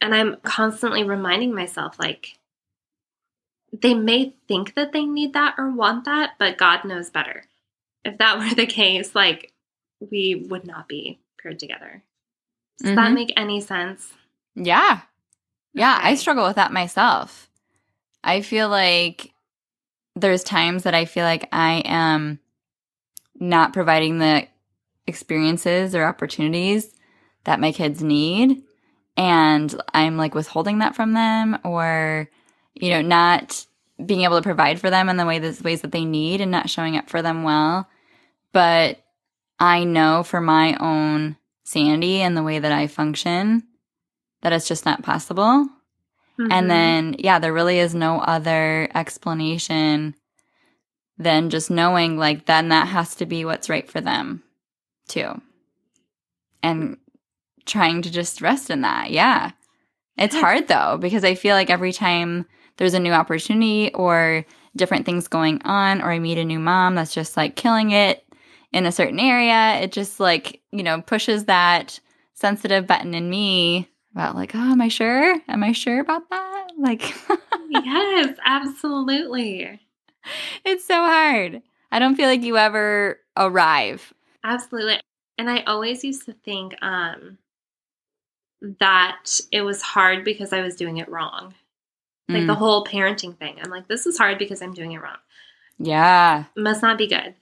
And 0.00 0.14
I'm 0.14 0.36
constantly 0.42 1.04
reminding 1.04 1.54
myself, 1.54 1.98
like, 1.98 2.38
they 3.72 3.94
may 3.94 4.34
think 4.48 4.74
that 4.74 4.92
they 4.92 5.04
need 5.04 5.32
that 5.34 5.54
or 5.58 5.70
want 5.70 6.04
that, 6.06 6.32
but 6.38 6.58
God 6.58 6.84
knows 6.84 7.10
better. 7.10 7.44
If 8.04 8.18
that 8.18 8.38
were 8.38 8.54
the 8.54 8.66
case, 8.66 9.14
like 9.14 9.52
we 10.00 10.46
would 10.48 10.64
not 10.66 10.88
be 10.88 11.20
paired 11.40 11.58
together. 11.58 12.02
Does 12.78 12.94
that 12.96 13.10
Mhm. 13.10 13.14
make 13.14 13.32
any 13.36 13.60
sense? 13.60 14.12
Yeah. 14.54 15.02
Yeah, 15.74 15.98
I 16.02 16.14
struggle 16.14 16.46
with 16.46 16.56
that 16.56 16.72
myself. 16.72 17.48
I 18.24 18.40
feel 18.40 18.68
like 18.68 19.32
there's 20.16 20.42
times 20.42 20.82
that 20.82 20.94
I 20.94 21.04
feel 21.04 21.24
like 21.24 21.48
I 21.52 21.82
am 21.84 22.40
not 23.38 23.72
providing 23.72 24.18
the 24.18 24.48
experiences 25.06 25.94
or 25.94 26.04
opportunities 26.04 26.92
that 27.44 27.60
my 27.60 27.70
kids 27.72 28.02
need. 28.02 28.62
And 29.16 29.74
I'm 29.92 30.16
like 30.16 30.34
withholding 30.34 30.78
that 30.78 30.94
from 30.94 31.12
them 31.12 31.58
or, 31.64 32.28
you 32.74 32.90
know, 32.90 33.02
not 33.02 33.66
being 34.04 34.22
able 34.22 34.36
to 34.36 34.42
provide 34.42 34.80
for 34.80 34.88
them 34.88 35.08
in 35.08 35.16
the 35.16 35.26
way 35.26 35.38
the 35.38 35.60
ways 35.62 35.82
that 35.82 35.92
they 35.92 36.04
need 36.04 36.40
and 36.40 36.50
not 36.50 36.70
showing 36.70 36.96
up 36.96 37.10
for 37.10 37.20
them 37.20 37.42
well. 37.42 37.88
But 38.52 39.04
I 39.58 39.84
know 39.84 40.22
for 40.22 40.40
my 40.40 40.76
own 40.80 41.36
sanity 41.64 42.20
and 42.20 42.36
the 42.36 42.42
way 42.42 42.58
that 42.58 42.72
I 42.72 42.86
function 42.86 43.64
that 44.42 44.52
it's 44.52 44.68
just 44.68 44.86
not 44.86 45.02
possible. 45.02 45.68
Mhm. 46.38 46.50
And 46.50 46.70
then, 46.70 47.16
yeah, 47.18 47.38
there 47.38 47.52
really 47.52 47.78
is 47.78 47.94
no 47.94 48.20
other 48.20 48.88
explanation 48.94 50.14
than 51.18 51.50
just 51.50 51.70
knowing, 51.70 52.16
like, 52.16 52.46
then 52.46 52.70
that 52.70 52.88
has 52.88 53.14
to 53.16 53.26
be 53.26 53.44
what's 53.44 53.68
right 53.68 53.88
for 53.90 54.00
them, 54.00 54.42
too. 55.06 55.42
And 56.62 56.96
trying 57.70 58.02
to 58.02 58.10
just 58.10 58.42
rest 58.42 58.70
in 58.70 58.82
that. 58.82 59.10
Yeah. 59.10 59.52
It's 60.18 60.34
hard, 60.34 60.68
though, 60.68 60.98
because 61.00 61.24
I 61.24 61.34
feel 61.34 61.54
like 61.54 61.70
every 61.70 61.92
time 61.92 62.46
there's 62.76 62.94
a 62.94 63.00
new 63.00 63.12
opportunity 63.12 63.92
or 63.94 64.44
different 64.76 65.06
things 65.06 65.28
going 65.28 65.62
on, 65.62 66.02
or 66.02 66.10
I 66.10 66.18
meet 66.18 66.38
a 66.38 66.44
new 66.44 66.58
mom 66.58 66.94
that's 66.94 67.14
just 67.14 67.36
like 67.36 67.56
killing 67.56 67.90
it 67.92 68.24
in 68.72 68.86
a 68.86 68.92
certain 68.92 69.18
area, 69.18 69.80
it 69.80 69.92
just 69.92 70.20
like, 70.20 70.60
you 70.72 70.82
know, 70.82 71.00
pushes 71.00 71.46
that 71.46 71.98
sensitive 72.34 72.86
button 72.86 73.14
in 73.14 73.28
me 73.30 73.88
about 74.12 74.34
like, 74.34 74.54
oh, 74.54 74.58
am 74.72 74.80
I 74.80 74.88
sure? 74.88 75.40
Am 75.48 75.62
I 75.62 75.72
sure 75.72 76.00
about 76.00 76.28
that? 76.30 76.68
Like, 76.78 77.14
yes, 77.70 78.36
absolutely. 78.44 79.80
it's 80.64 80.84
so 80.84 80.94
hard. 80.94 81.62
I 81.92 81.98
don't 81.98 82.14
feel 82.14 82.28
like 82.28 82.42
you 82.42 82.56
ever 82.56 83.18
arrive. 83.36 84.12
Absolutely. 84.44 85.00
And 85.38 85.50
I 85.50 85.62
always 85.62 86.04
used 86.04 86.26
to 86.26 86.32
think 86.32 86.74
um, 86.82 87.38
that 88.78 89.40
it 89.52 89.62
was 89.62 89.82
hard 89.82 90.24
because 90.24 90.52
I 90.52 90.60
was 90.60 90.76
doing 90.76 90.98
it 90.98 91.08
wrong. 91.08 91.54
Like 92.28 92.46
the 92.46 92.54
Mm. 92.54 92.58
whole 92.58 92.84
parenting 92.84 93.36
thing. 93.36 93.58
I'm 93.62 93.70
like, 93.70 93.88
this 93.88 94.06
is 94.06 94.16
hard 94.18 94.38
because 94.38 94.62
I'm 94.62 94.74
doing 94.74 94.92
it 94.92 95.02
wrong. 95.02 95.16
Yeah. 95.78 96.44
Must 96.56 96.82
not 96.82 96.98
be 96.98 97.08
good. 97.08 97.34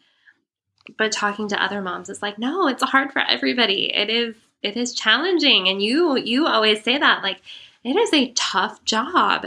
But 0.96 1.12
talking 1.12 1.48
to 1.48 1.62
other 1.62 1.82
moms, 1.82 2.08
it's 2.08 2.22
like, 2.22 2.38
no, 2.38 2.66
it's 2.68 2.82
hard 2.82 3.12
for 3.12 3.20
everybody. 3.20 3.92
It 3.94 4.08
is 4.08 4.34
it 4.62 4.76
is 4.76 4.94
challenging. 4.94 5.68
And 5.68 5.82
you 5.82 6.16
you 6.16 6.46
always 6.46 6.82
say 6.82 6.96
that. 6.98 7.22
Like, 7.22 7.42
it 7.84 7.96
is 7.96 8.12
a 8.14 8.32
tough 8.32 8.82
job. 8.84 9.44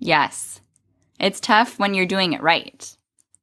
Yes. 0.00 0.60
It's 1.20 1.38
tough 1.40 1.78
when 1.78 1.94
you're 1.94 2.06
doing 2.06 2.32
it 2.32 2.42
right. 2.42 2.74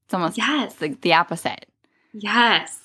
It's 0.06 0.14
almost 0.14 0.38
Yes. 0.38 0.72
it's 0.72 0.80
the, 0.80 0.90
the 1.02 1.14
opposite. 1.14 1.68
Yes. 2.14 2.80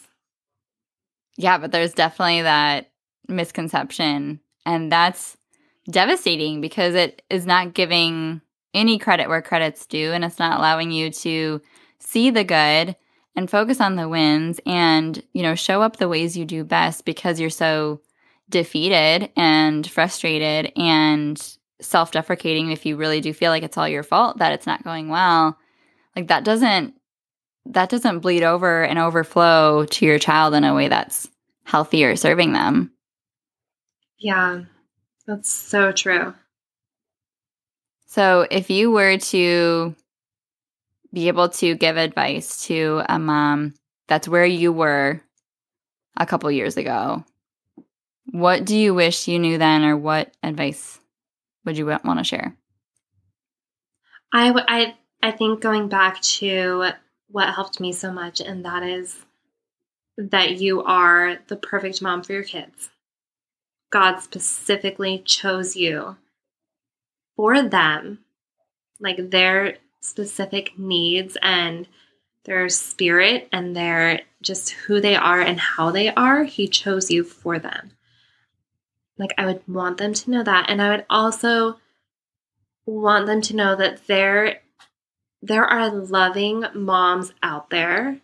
Yeah, 1.37 1.59
but 1.59 1.73
there's 1.73 1.95
definitely 1.95 2.43
that 2.43 2.91
misconception. 3.29 4.41
And 4.65 4.91
that's 4.91 5.37
devastating 5.91 6.61
because 6.61 6.95
it 6.95 7.23
is 7.29 7.47
not 7.47 7.75
giving 7.75 8.41
any 8.75 8.99
credit 8.99 9.29
where 9.29 9.43
credit's 9.43 9.87
due 9.87 10.13
and 10.13 10.25
it's 10.25 10.39
not 10.39 10.59
allowing 10.59 10.91
you 10.91 11.11
to 11.11 11.61
see 11.99 12.31
the 12.31 12.45
good 12.45 12.97
and 13.35 13.51
focus 13.51 13.81
on 13.81 13.97
the 13.97 14.09
wins 14.09 14.61
and, 14.67 15.23
you 15.33 15.43
know, 15.43 15.55
show 15.55 15.83
up 15.83 15.97
the 15.97 16.09
ways 16.09 16.37
you 16.37 16.45
do 16.45 16.65
best 16.65 17.05
because 17.05 17.41
you're 17.41 17.51
so 17.51 18.01
defeated 18.49 19.31
and 19.37 19.89
frustrated 19.91 20.73
and 20.77 21.57
self-deprecating 21.81 22.71
if 22.71 22.87
you 22.87 22.97
really 22.97 23.21
do 23.21 23.33
feel 23.33 23.51
like 23.51 23.63
it's 23.63 23.77
all 23.77 23.89
your 23.89 24.03
fault 24.03 24.39
that 24.39 24.53
it's 24.53 24.67
not 24.67 24.85
going 24.85 25.09
well. 25.09 25.59
Like 26.15 26.29
that 26.29 26.45
doesn't 26.45 26.95
that 27.67 27.89
doesn't 27.89 28.21
bleed 28.21 28.43
over 28.43 28.83
and 28.83 28.99
overflow 28.99 29.85
to 29.85 30.05
your 30.05 30.19
child 30.19 30.53
in 30.55 30.65
a 30.65 30.75
way 30.75 30.89
that's 30.89 31.29
healthy 31.65 32.05
or 32.05 32.17
serving 32.17 32.53
them. 32.53 32.91
Yeah. 34.23 34.63
That's 35.27 35.51
so 35.51 35.93
true. 35.93 36.35
So, 38.07 38.47
if 38.51 38.71
you 38.71 38.91
were 38.91 39.19
to 39.19 39.95
be 41.13 41.29
able 41.29 41.49
to 41.49 41.75
give 41.75 41.97
advice 41.97 42.67
to 42.67 43.03
a 43.09 43.19
mom 43.19 43.75
that's 44.09 44.29
where 44.29 44.45
you 44.45 44.73
were 44.73 45.21
a 46.19 46.27
couple 46.27 46.51
years 46.51 46.77
ago, 46.77 47.25
what 48.31 48.65
do 48.65 48.77
you 48.77 48.95
wish 48.95 49.29
you 49.29 49.39
knew 49.39 49.59
then, 49.59 49.85
or 49.85 49.97
what 49.97 50.33
advice 50.43 51.01
would 51.65 51.79
you 51.79 51.87
want 51.87 52.19
to 52.19 52.25
share? 52.25 52.57
I, 54.33 54.49
w- 54.49 54.67
I, 54.69 54.95
I 55.23 55.31
think 55.31 55.61
going 55.61 55.89
back 55.89 56.21
to 56.23 56.93
what 57.29 57.55
helped 57.55 57.81
me 57.81 57.93
so 57.93 58.13
much, 58.13 58.41
and 58.41 58.65
that 58.65 58.83
is 58.83 59.25
that 60.17 60.57
you 60.61 60.83
are 60.83 61.39
the 61.49 61.57
perfect 61.57 62.03
mom 62.03 62.23
for 62.23 62.33
your 62.33 62.45
kids. 62.45 62.91
God 63.93 64.21
specifically 64.21 65.23
chose 65.25 65.77
you 65.77 66.17
for 67.37 67.63
them, 67.63 68.21
like 68.99 69.31
their 69.31 69.77
specific 70.01 70.79
needs 70.79 71.37
and 71.43 71.87
their 72.45 72.69
spirit 72.69 73.49
and 73.53 73.77
their 73.77 74.23
just 74.41 74.71
who 74.71 75.01
they 75.01 75.15
are 75.15 75.41
and 75.41 75.61
how 75.61 75.91
they 75.91 76.09
are. 76.09 76.45
He 76.45 76.67
chose 76.67 77.11
you 77.11 77.23
for 77.23 77.59
them. 77.59 77.93
Like, 79.19 79.35
I 79.37 79.47
would 79.47 79.63
want 79.69 79.99
them 79.99 80.15
to 80.15 80.31
know 80.31 80.43
that. 80.43 80.69
And 80.69 80.81
I 80.81 80.91
would 80.91 81.07
also 81.09 81.79
want 82.87 83.27
them 83.27 83.43
to 83.43 83.55
know 83.55 83.77
that 83.77 84.07
there 84.07 84.63
there 85.43 85.65
are 85.65 85.91
loving 85.91 86.65
moms 86.75 87.33
out 87.43 87.69
there 87.71 88.21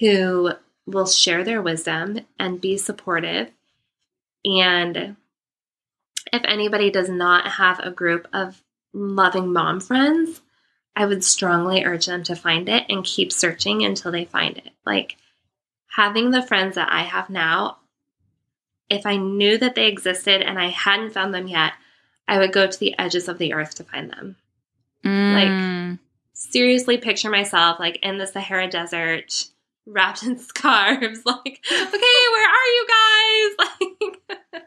who 0.00 0.50
will 0.84 1.06
share 1.06 1.44
their 1.44 1.62
wisdom 1.62 2.20
and 2.38 2.60
be 2.60 2.76
supportive 2.76 3.52
and 4.44 5.16
if 6.32 6.42
anybody 6.44 6.90
does 6.90 7.08
not 7.08 7.46
have 7.52 7.78
a 7.80 7.90
group 7.90 8.28
of 8.32 8.62
loving 8.92 9.52
mom 9.52 9.80
friends 9.80 10.40
i 10.96 11.04
would 11.04 11.22
strongly 11.22 11.84
urge 11.84 12.06
them 12.06 12.22
to 12.22 12.34
find 12.34 12.68
it 12.68 12.84
and 12.88 13.04
keep 13.04 13.32
searching 13.32 13.84
until 13.84 14.10
they 14.10 14.24
find 14.24 14.56
it 14.56 14.70
like 14.86 15.16
having 15.96 16.30
the 16.30 16.42
friends 16.42 16.74
that 16.74 16.90
i 16.90 17.02
have 17.02 17.28
now 17.28 17.76
if 18.88 19.04
i 19.04 19.16
knew 19.16 19.58
that 19.58 19.74
they 19.74 19.86
existed 19.86 20.42
and 20.42 20.58
i 20.58 20.68
hadn't 20.68 21.12
found 21.12 21.34
them 21.34 21.46
yet 21.46 21.72
I 22.28 22.38
would 22.38 22.52
go 22.52 22.66
to 22.66 22.78
the 22.78 22.96
edges 22.98 23.26
of 23.26 23.38
the 23.38 23.54
earth 23.54 23.74
to 23.76 23.84
find 23.84 24.10
them. 24.10 24.36
Mm, 25.04 25.98
Seriously, 26.34 26.98
picture 26.98 27.30
myself 27.30 27.80
like 27.80 27.98
in 28.02 28.18
the 28.18 28.26
Sahara 28.26 28.68
Desert, 28.68 29.48
wrapped 29.88 30.22
in 30.22 30.38
scarves. 30.38 31.20
Like, 31.24 31.60
okay, 31.70 32.26
where 32.32 32.48
are 32.48 32.66
you 32.66 32.86
guys? 32.88 33.68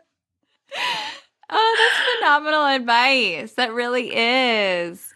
Like, 0.73 1.57
oh, 1.57 1.75
that's 1.77 2.17
phenomenal 2.17 2.65
advice. 2.65 3.53
That 3.55 3.73
really 3.73 4.15
is. 4.15 5.13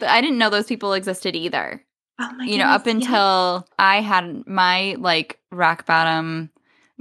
But 0.00 0.08
I 0.08 0.20
didn't 0.20 0.38
know 0.38 0.50
those 0.50 0.66
people 0.66 0.94
existed 0.94 1.36
either. 1.36 1.84
oh 2.18 2.32
my 2.32 2.44
you 2.44 2.58
know, 2.58 2.64
up 2.64 2.88
until 2.88 3.68
I 3.78 4.00
had 4.00 4.44
my 4.48 4.96
like 4.98 5.38
rock 5.52 5.86
bottom 5.86 6.50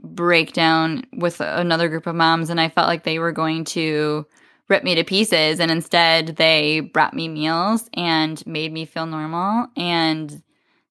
breakdown 0.03 1.03
with 1.13 1.41
another 1.41 1.89
group 1.89 2.05
of 2.05 2.15
moms, 2.15 2.51
and 2.51 2.61
I 2.61 2.69
felt 2.69 2.87
like 2.87 3.03
they 3.03 3.17
were 3.17 3.31
going 3.31 3.63
to 3.65 4.27
rip 4.67 4.83
me 4.83 4.93
to 4.95 5.03
pieces. 5.03 5.59
And 5.59 5.71
instead, 5.71 6.35
they 6.35 6.81
brought 6.81 7.15
me 7.15 7.27
meals 7.27 7.89
and 7.95 8.45
made 8.45 8.71
me 8.71 8.85
feel 8.85 9.07
normal. 9.07 9.67
And 9.75 10.43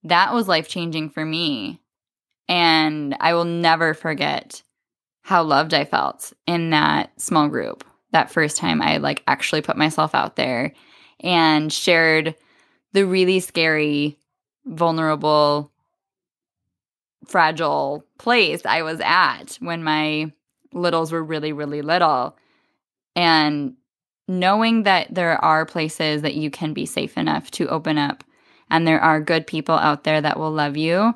that 0.08 0.32
was 0.32 0.48
life 0.48 0.68
changing 0.68 1.10
for 1.10 1.24
me. 1.24 1.80
And 2.48 3.16
I 3.20 3.34
will 3.34 3.44
never 3.44 3.94
forget 3.94 4.62
how 5.22 5.42
loved 5.42 5.74
I 5.74 5.84
felt 5.84 6.32
in 6.46 6.70
that 6.70 7.20
small 7.20 7.48
group 7.48 7.84
that 8.12 8.30
first 8.30 8.56
time 8.56 8.80
I 8.80 8.98
like 8.98 9.22
actually 9.26 9.62
put 9.62 9.76
myself 9.76 10.14
out 10.14 10.36
there 10.36 10.72
and 11.20 11.72
shared 11.72 12.34
the 12.92 13.04
really 13.04 13.40
scary, 13.40 14.18
vulnerable, 14.64 15.70
fragile 17.26 18.04
place 18.18 18.64
I 18.64 18.82
was 18.82 19.00
at 19.00 19.58
when 19.60 19.84
my 19.84 20.32
littles 20.72 21.12
were 21.12 21.22
really, 21.22 21.52
really 21.52 21.82
little. 21.82 22.36
And 23.14 23.74
knowing 24.26 24.84
that 24.84 25.12
there 25.14 25.42
are 25.44 25.66
places 25.66 26.22
that 26.22 26.34
you 26.34 26.50
can 26.50 26.72
be 26.72 26.86
safe 26.86 27.18
enough 27.18 27.50
to 27.52 27.68
open 27.68 27.98
up, 27.98 28.24
and 28.70 28.86
there 28.86 29.00
are 29.00 29.20
good 29.20 29.46
people 29.46 29.74
out 29.74 30.04
there 30.04 30.20
that 30.20 30.38
will 30.38 30.50
love 30.50 30.76
you 30.76 31.14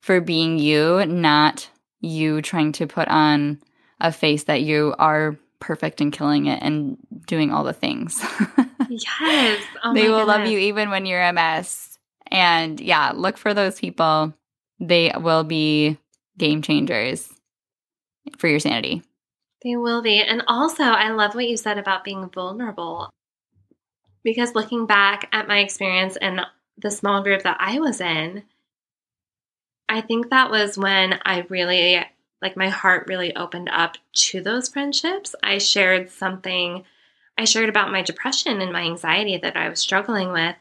for 0.00 0.20
being 0.20 0.58
you, 0.58 1.04
not 1.06 1.68
you 2.00 2.42
trying 2.42 2.72
to 2.72 2.86
put 2.86 3.08
on 3.08 3.60
a 4.00 4.12
face 4.12 4.44
that 4.44 4.62
you 4.62 4.94
are 4.98 5.36
perfect 5.60 6.00
and 6.00 6.12
killing 6.12 6.46
it 6.46 6.62
and 6.62 6.98
doing 7.26 7.50
all 7.50 7.64
the 7.64 7.72
things. 7.72 8.22
Yes. 8.90 9.62
Oh 9.82 9.94
they 9.94 10.08
will 10.08 10.26
love 10.26 10.46
you 10.46 10.58
even 10.58 10.90
when 10.90 11.06
you're 11.06 11.22
a 11.22 11.32
mess. 11.32 11.98
And 12.30 12.80
yeah, 12.80 13.12
look 13.14 13.36
for 13.36 13.54
those 13.54 13.78
people. 13.78 14.34
They 14.80 15.12
will 15.16 15.44
be 15.44 15.98
game 16.38 16.62
changers 16.62 17.28
for 18.38 18.48
your 18.48 18.60
sanity. 18.60 19.02
They 19.62 19.76
will 19.76 20.02
be. 20.02 20.20
And 20.20 20.42
also, 20.46 20.82
I 20.82 21.10
love 21.10 21.34
what 21.34 21.48
you 21.48 21.56
said 21.56 21.78
about 21.78 22.04
being 22.04 22.28
vulnerable. 22.28 23.10
Because 24.22 24.54
looking 24.54 24.86
back 24.86 25.28
at 25.32 25.48
my 25.48 25.58
experience 25.58 26.16
in 26.20 26.40
the 26.78 26.90
small 26.90 27.22
group 27.22 27.42
that 27.42 27.56
I 27.60 27.78
was 27.80 28.00
in, 28.00 28.44
I 29.88 30.00
think 30.00 30.30
that 30.30 30.50
was 30.50 30.78
when 30.78 31.20
I 31.24 31.46
really, 31.48 32.04
like, 32.40 32.56
my 32.56 32.68
heart 32.68 33.06
really 33.08 33.34
opened 33.36 33.68
up 33.70 33.96
to 34.14 34.40
those 34.40 34.68
friendships. 34.68 35.34
I 35.42 35.58
shared 35.58 36.10
something, 36.10 36.84
I 37.36 37.44
shared 37.44 37.68
about 37.68 37.92
my 37.92 38.02
depression 38.02 38.60
and 38.60 38.72
my 38.72 38.82
anxiety 38.82 39.36
that 39.38 39.56
I 39.56 39.68
was 39.68 39.80
struggling 39.80 40.32
with. 40.32 40.56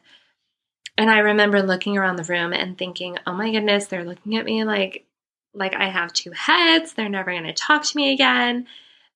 And 0.98 1.10
I 1.10 1.20
remember 1.20 1.64
looking 1.64 1.98
around 1.98 2.18
the 2.18 2.24
room 2.24 2.54
and 2.54 2.78
thinking, 2.78 3.18
oh 3.26 3.34
my 3.34 3.52
goodness, 3.52 3.88
they're 3.88 4.06
looking 4.06 4.38
at 4.38 4.46
me 4.46 4.64
like, 4.64 5.06
like 5.54 5.74
I 5.74 5.90
have 5.90 6.14
two 6.14 6.32
heads. 6.32 6.94
They're 6.94 7.10
never 7.10 7.32
going 7.32 7.44
to 7.44 7.54
talk 7.54 7.84
to 7.84 7.98
me 7.98 8.14
again. 8.14 8.68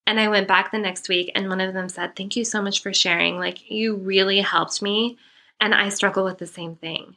And 0.05 0.19
I 0.19 0.29
went 0.29 0.47
back 0.47 0.71
the 0.71 0.77
next 0.77 1.09
week, 1.09 1.31
and 1.35 1.49
one 1.49 1.59
of 1.59 1.73
them 1.73 1.89
said, 1.89 2.15
Thank 2.15 2.37
you 2.37 2.45
so 2.45 2.61
much 2.61 2.81
for 2.81 2.93
sharing. 2.93 3.37
Like, 3.37 3.69
you 3.69 3.95
really 3.95 4.39
helped 4.39 4.81
me. 4.81 5.17
And 5.59 5.73
I 5.73 5.89
struggle 5.89 6.23
with 6.23 6.37
the 6.37 6.47
same 6.47 6.75
thing. 6.75 7.15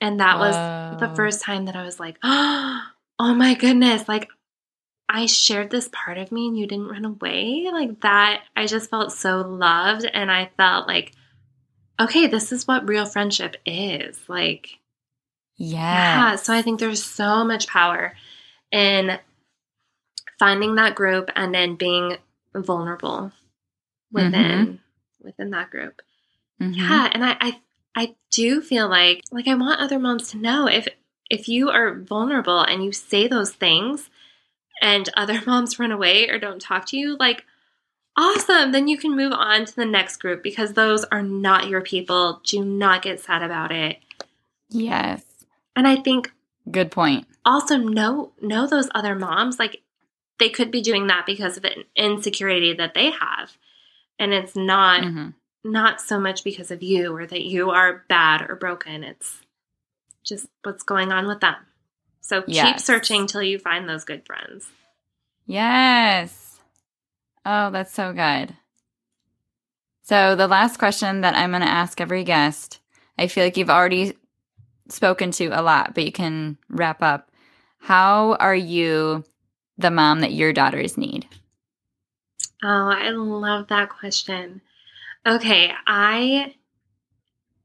And 0.00 0.20
that 0.20 0.38
was 0.38 1.00
the 1.00 1.14
first 1.14 1.42
time 1.42 1.66
that 1.66 1.76
I 1.76 1.84
was 1.84 2.00
like, 2.00 2.18
Oh 2.22 3.34
my 3.34 3.54
goodness. 3.54 4.08
Like, 4.08 4.28
I 5.08 5.26
shared 5.26 5.70
this 5.70 5.90
part 5.92 6.18
of 6.18 6.32
me 6.32 6.48
and 6.48 6.58
you 6.58 6.66
didn't 6.66 6.88
run 6.88 7.04
away. 7.04 7.68
Like, 7.70 8.00
that, 8.00 8.44
I 8.56 8.66
just 8.66 8.88
felt 8.88 9.12
so 9.12 9.40
loved. 9.42 10.06
And 10.06 10.30
I 10.30 10.50
felt 10.56 10.88
like, 10.88 11.12
okay, 12.00 12.28
this 12.28 12.50
is 12.50 12.66
what 12.66 12.88
real 12.88 13.04
friendship 13.04 13.56
is. 13.66 14.18
Like, 14.26 14.78
yeah. 15.56 16.30
Yes. 16.30 16.44
So 16.44 16.54
I 16.54 16.62
think 16.62 16.80
there's 16.80 17.04
so 17.04 17.44
much 17.44 17.66
power 17.66 18.14
in 18.72 19.18
finding 20.38 20.76
that 20.76 20.94
group 20.94 21.30
and 21.36 21.54
then 21.54 21.74
being 21.74 22.16
vulnerable 22.54 23.32
mm-hmm. 24.12 24.14
within 24.14 24.80
within 25.20 25.50
that 25.50 25.70
group. 25.70 26.00
Mhm. 26.60 26.76
Yeah, 26.76 27.10
and 27.12 27.24
I, 27.24 27.36
I 27.40 27.60
I 27.96 28.14
do 28.30 28.60
feel 28.60 28.88
like 28.88 29.22
like 29.32 29.48
I 29.48 29.54
want 29.54 29.80
other 29.80 29.98
moms 29.98 30.30
to 30.30 30.36
know 30.38 30.66
if 30.68 30.86
if 31.30 31.48
you 31.48 31.70
are 31.70 31.94
vulnerable 32.00 32.60
and 32.60 32.84
you 32.84 32.92
say 32.92 33.28
those 33.28 33.52
things 33.52 34.10
and 34.82 35.08
other 35.16 35.40
moms 35.46 35.78
run 35.78 35.92
away 35.92 36.28
or 36.28 36.38
don't 36.38 36.60
talk 36.60 36.86
to 36.86 36.96
you, 36.96 37.16
like, 37.20 37.44
awesome. 38.16 38.72
Then 38.72 38.88
you 38.88 38.98
can 38.98 39.14
move 39.16 39.32
on 39.32 39.64
to 39.64 39.76
the 39.76 39.84
next 39.86 40.16
group 40.18 40.42
because 40.42 40.72
those 40.74 41.04
are 41.04 41.22
not 41.22 41.68
your 41.68 41.80
people. 41.82 42.40
Do 42.44 42.64
not 42.64 43.02
get 43.02 43.20
sad 43.20 43.42
about 43.42 43.70
it. 43.72 43.98
Yes. 44.68 45.22
And 45.76 45.86
I 45.86 45.96
think 45.96 46.32
Good 46.70 46.90
point. 46.90 47.26
also 47.44 47.76
know 47.76 48.32
know 48.42 48.66
those 48.66 48.88
other 48.94 49.14
moms 49.14 49.58
like 49.58 49.82
they 50.38 50.48
could 50.50 50.70
be 50.70 50.80
doing 50.80 51.06
that 51.08 51.26
because 51.26 51.56
of 51.56 51.64
an 51.64 51.84
insecurity 51.96 52.72
that 52.74 52.94
they 52.94 53.10
have. 53.10 53.56
And 54.18 54.32
it's 54.34 54.56
not 54.56 55.02
Mhm. 55.02 55.34
Not 55.64 56.00
so 56.00 56.18
much 56.18 56.44
because 56.44 56.70
of 56.70 56.82
you 56.82 57.14
or 57.14 57.26
that 57.26 57.42
you 57.42 57.70
are 57.70 58.04
bad 58.08 58.48
or 58.48 58.56
broken. 58.56 59.04
It's 59.04 59.40
just 60.24 60.46
what's 60.62 60.82
going 60.82 61.12
on 61.12 61.26
with 61.26 61.40
them. 61.40 61.56
So 62.20 62.42
keep 62.42 62.78
searching 62.78 63.26
till 63.26 63.42
you 63.42 63.58
find 63.58 63.88
those 63.88 64.04
good 64.04 64.24
friends. 64.26 64.66
Yes. 65.46 66.60
Oh, 67.44 67.70
that's 67.70 67.92
so 67.92 68.12
good. 68.12 68.54
So, 70.02 70.34
the 70.34 70.48
last 70.48 70.78
question 70.78 71.20
that 71.20 71.36
I'm 71.36 71.50
going 71.50 71.62
to 71.62 71.68
ask 71.68 72.00
every 72.00 72.24
guest, 72.24 72.80
I 73.16 73.28
feel 73.28 73.44
like 73.44 73.56
you've 73.56 73.70
already 73.70 74.14
spoken 74.88 75.30
to 75.32 75.46
a 75.48 75.62
lot, 75.62 75.94
but 75.94 76.04
you 76.04 76.12
can 76.12 76.58
wrap 76.68 77.02
up. 77.02 77.30
How 77.78 78.34
are 78.34 78.54
you 78.54 79.24
the 79.78 79.90
mom 79.90 80.20
that 80.20 80.32
your 80.32 80.52
daughters 80.52 80.98
need? 80.98 81.26
Oh, 82.62 82.90
I 82.90 83.10
love 83.10 83.68
that 83.68 83.88
question. 83.88 84.60
Okay, 85.26 85.70
I 85.86 86.54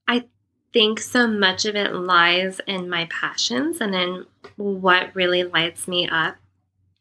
I 0.08 0.26
think 0.74 1.00
so 1.00 1.26
much 1.26 1.66
of 1.66 1.76
it 1.76 1.94
lies 1.94 2.60
in 2.68 2.90
my 2.90 3.08
passions 3.10 3.80
and 3.80 3.96
in 3.96 4.26
what 4.58 5.16
really 5.16 5.44
lights 5.44 5.88
me 5.88 6.08
up 6.08 6.36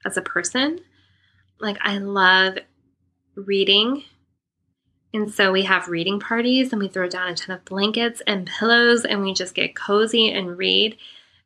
as 0.05 0.17
a 0.17 0.23
person. 0.23 0.81
Like 1.59 1.79
I 1.81 1.99
love 1.99 2.59
reading. 3.35 4.05
And 5.13 5.33
so 5.33 5.53
we 5.53 5.63
have 5.63 5.89
reading 5.89 6.21
parties 6.21 6.73
and 6.73 6.81
we 6.81 6.89
throw 6.89 7.09
down 7.09 7.29
a 7.29 7.35
ton 7.35 7.57
of 7.57 7.65
blankets 7.65 8.23
and 8.27 8.47
pillows 8.47 9.05
and 9.05 9.23
we 9.23 9.33
just 9.33 9.55
get 9.55 9.77
cozy 9.77 10.31
and 10.31 10.57
read. 10.57 10.97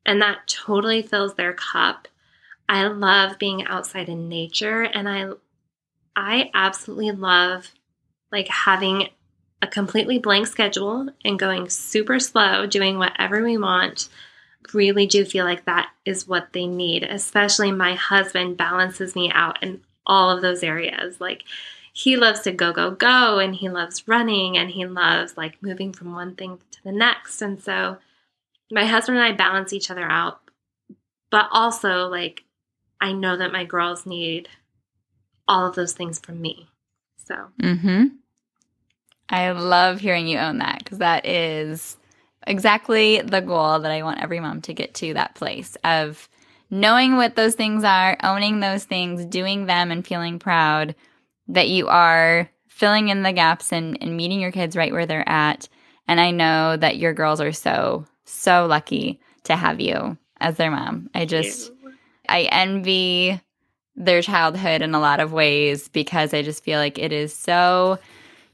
And 0.04 0.20
that 0.20 0.46
totally 0.46 1.02
fills 1.02 1.34
their 1.34 1.54
cup. 1.54 2.08
I 2.68 2.86
love 2.86 3.38
being 3.38 3.64
outside 3.66 4.08
in 4.10 4.28
nature 4.28 4.82
and 4.82 5.08
I 5.08 5.30
I 6.14 6.50
absolutely 6.52 7.12
love 7.12 7.72
like 8.30 8.48
having 8.48 9.08
a 9.62 9.66
completely 9.66 10.18
blank 10.18 10.46
schedule 10.46 11.08
and 11.24 11.38
going 11.38 11.68
super 11.68 12.20
slow, 12.20 12.66
doing 12.66 12.98
whatever 12.98 13.42
we 13.42 13.58
want. 13.58 14.08
Really 14.72 15.06
do 15.06 15.24
feel 15.24 15.44
like 15.44 15.64
that 15.64 15.90
is 16.04 16.28
what 16.28 16.52
they 16.52 16.66
need, 16.66 17.02
especially 17.02 17.72
my 17.72 17.94
husband 17.94 18.56
balances 18.56 19.14
me 19.14 19.30
out 19.32 19.62
in 19.62 19.80
all 20.06 20.30
of 20.30 20.42
those 20.42 20.62
areas. 20.62 21.20
Like 21.20 21.44
he 21.92 22.16
loves 22.16 22.40
to 22.40 22.52
go, 22.52 22.72
go, 22.72 22.90
go, 22.90 23.38
and 23.38 23.54
he 23.54 23.68
loves 23.68 24.06
running 24.06 24.56
and 24.56 24.70
he 24.70 24.86
loves 24.86 25.36
like 25.36 25.62
moving 25.62 25.92
from 25.92 26.12
one 26.12 26.34
thing 26.34 26.58
to 26.70 26.84
the 26.84 26.92
next. 26.92 27.42
And 27.42 27.60
so 27.60 27.98
my 28.70 28.84
husband 28.84 29.18
and 29.18 29.26
I 29.26 29.32
balance 29.32 29.72
each 29.72 29.90
other 29.90 30.04
out. 30.04 30.40
But 31.30 31.48
also, 31.50 32.06
like, 32.06 32.44
I 33.00 33.12
know 33.12 33.36
that 33.36 33.52
my 33.52 33.64
girls 33.64 34.06
need 34.06 34.48
all 35.46 35.66
of 35.66 35.74
those 35.74 35.92
things 35.92 36.18
from 36.18 36.40
me. 36.40 36.68
So, 37.28 37.48
Mm-hmm. 37.62 38.06
I 39.28 39.50
love 39.50 40.00
hearing 40.00 40.26
you 40.26 40.38
own 40.38 40.58
that 40.58 40.78
because 40.78 40.98
that 40.98 41.26
is 41.26 41.98
exactly 42.46 43.20
the 43.20 43.40
goal 43.40 43.80
that 43.80 43.92
I 43.92 44.02
want 44.02 44.22
every 44.22 44.40
mom 44.40 44.62
to 44.62 44.72
get 44.72 44.94
to 44.94 45.12
that 45.14 45.34
place 45.34 45.76
of 45.84 46.28
knowing 46.70 47.16
what 47.16 47.36
those 47.36 47.54
things 47.54 47.84
are, 47.84 48.16
owning 48.22 48.60
those 48.60 48.84
things, 48.84 49.26
doing 49.26 49.66
them, 49.66 49.90
and 49.90 50.06
feeling 50.06 50.38
proud 50.38 50.94
that 51.48 51.68
you 51.68 51.88
are 51.88 52.50
filling 52.68 53.08
in 53.08 53.22
the 53.22 53.32
gaps 53.32 53.72
and, 53.72 53.98
and 54.02 54.16
meeting 54.16 54.40
your 54.40 54.52
kids 54.52 54.76
right 54.76 54.92
where 54.92 55.06
they're 55.06 55.28
at. 55.28 55.68
And 56.06 56.20
I 56.20 56.30
know 56.30 56.76
that 56.76 56.96
your 56.96 57.12
girls 57.12 57.40
are 57.40 57.52
so, 57.52 58.06
so 58.24 58.66
lucky 58.66 59.20
to 59.44 59.56
have 59.56 59.80
you 59.80 60.16
as 60.40 60.56
their 60.56 60.70
mom. 60.70 61.10
I 61.14 61.26
just, 61.26 61.70
I 62.28 62.42
envy 62.42 63.40
their 63.98 64.22
childhood 64.22 64.80
in 64.80 64.94
a 64.94 65.00
lot 65.00 65.20
of 65.20 65.32
ways 65.32 65.88
because 65.88 66.32
I 66.32 66.42
just 66.42 66.62
feel 66.62 66.78
like 66.78 66.98
it 66.98 67.12
is 67.12 67.34
so 67.34 67.98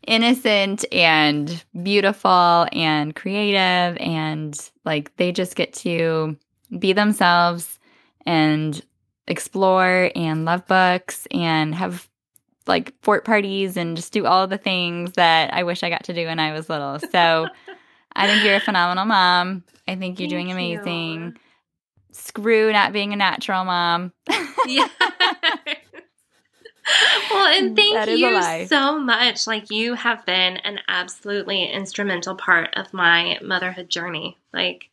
innocent 0.07 0.85
and 0.91 1.63
beautiful 1.83 2.67
and 2.73 3.15
creative 3.15 3.97
and 3.99 4.71
like 4.85 5.15
they 5.17 5.33
just 5.33 5.55
get 5.55 5.73
to 5.73 6.37
be 6.79 6.93
themselves 6.93 7.79
and 8.27 8.83
explore 9.29 10.11
and 10.17 10.45
love 10.47 10.67
books 10.67 11.29
and 11.31 11.75
have 11.75 12.09
like 12.67 12.95
fort 13.03 13.25
parties 13.25 13.77
and 13.77 13.97
just 13.97 14.13
do 14.13 14.25
all 14.25 14.47
the 14.47 14.59
things 14.59 15.13
that 15.13 15.53
I 15.53 15.63
wish 15.63 15.83
I 15.83 15.91
got 15.91 16.05
to 16.05 16.15
do 16.15 16.27
when 16.27 16.39
I 16.39 16.53
was 16.53 16.71
little. 16.71 16.99
So 16.99 17.47
I 18.17 18.27
think 18.27 18.45
you're 18.45 18.57
a 18.57 18.61
phenomenal 18.61 19.05
mom. 19.05 19.65
I 19.87 19.97
think 19.97 20.19
you're 20.19 20.29
doing 20.29 20.51
amazing. 20.51 21.23
you. 21.23 21.35
Screw 22.15 22.73
not 22.73 22.93
being 22.93 23.13
a 23.13 23.17
natural 23.17 23.65
mom. 23.65 24.13
yeah. 24.67 24.87
well, 27.31 27.47
and 27.47 27.75
thank 27.77 28.09
you 28.09 28.67
so 28.67 29.01
much. 29.01 29.49
Like 29.49 29.69
you 29.73 29.95
have 29.95 30.25
been 30.25 30.59
an 30.59 30.79
absolutely 30.87 31.65
instrumental 31.65 32.37
part 32.37 32.71
of 32.77 32.95
my 32.95 33.39
motherhood 33.43 33.89
journey. 33.89 34.39
Like 34.53 34.91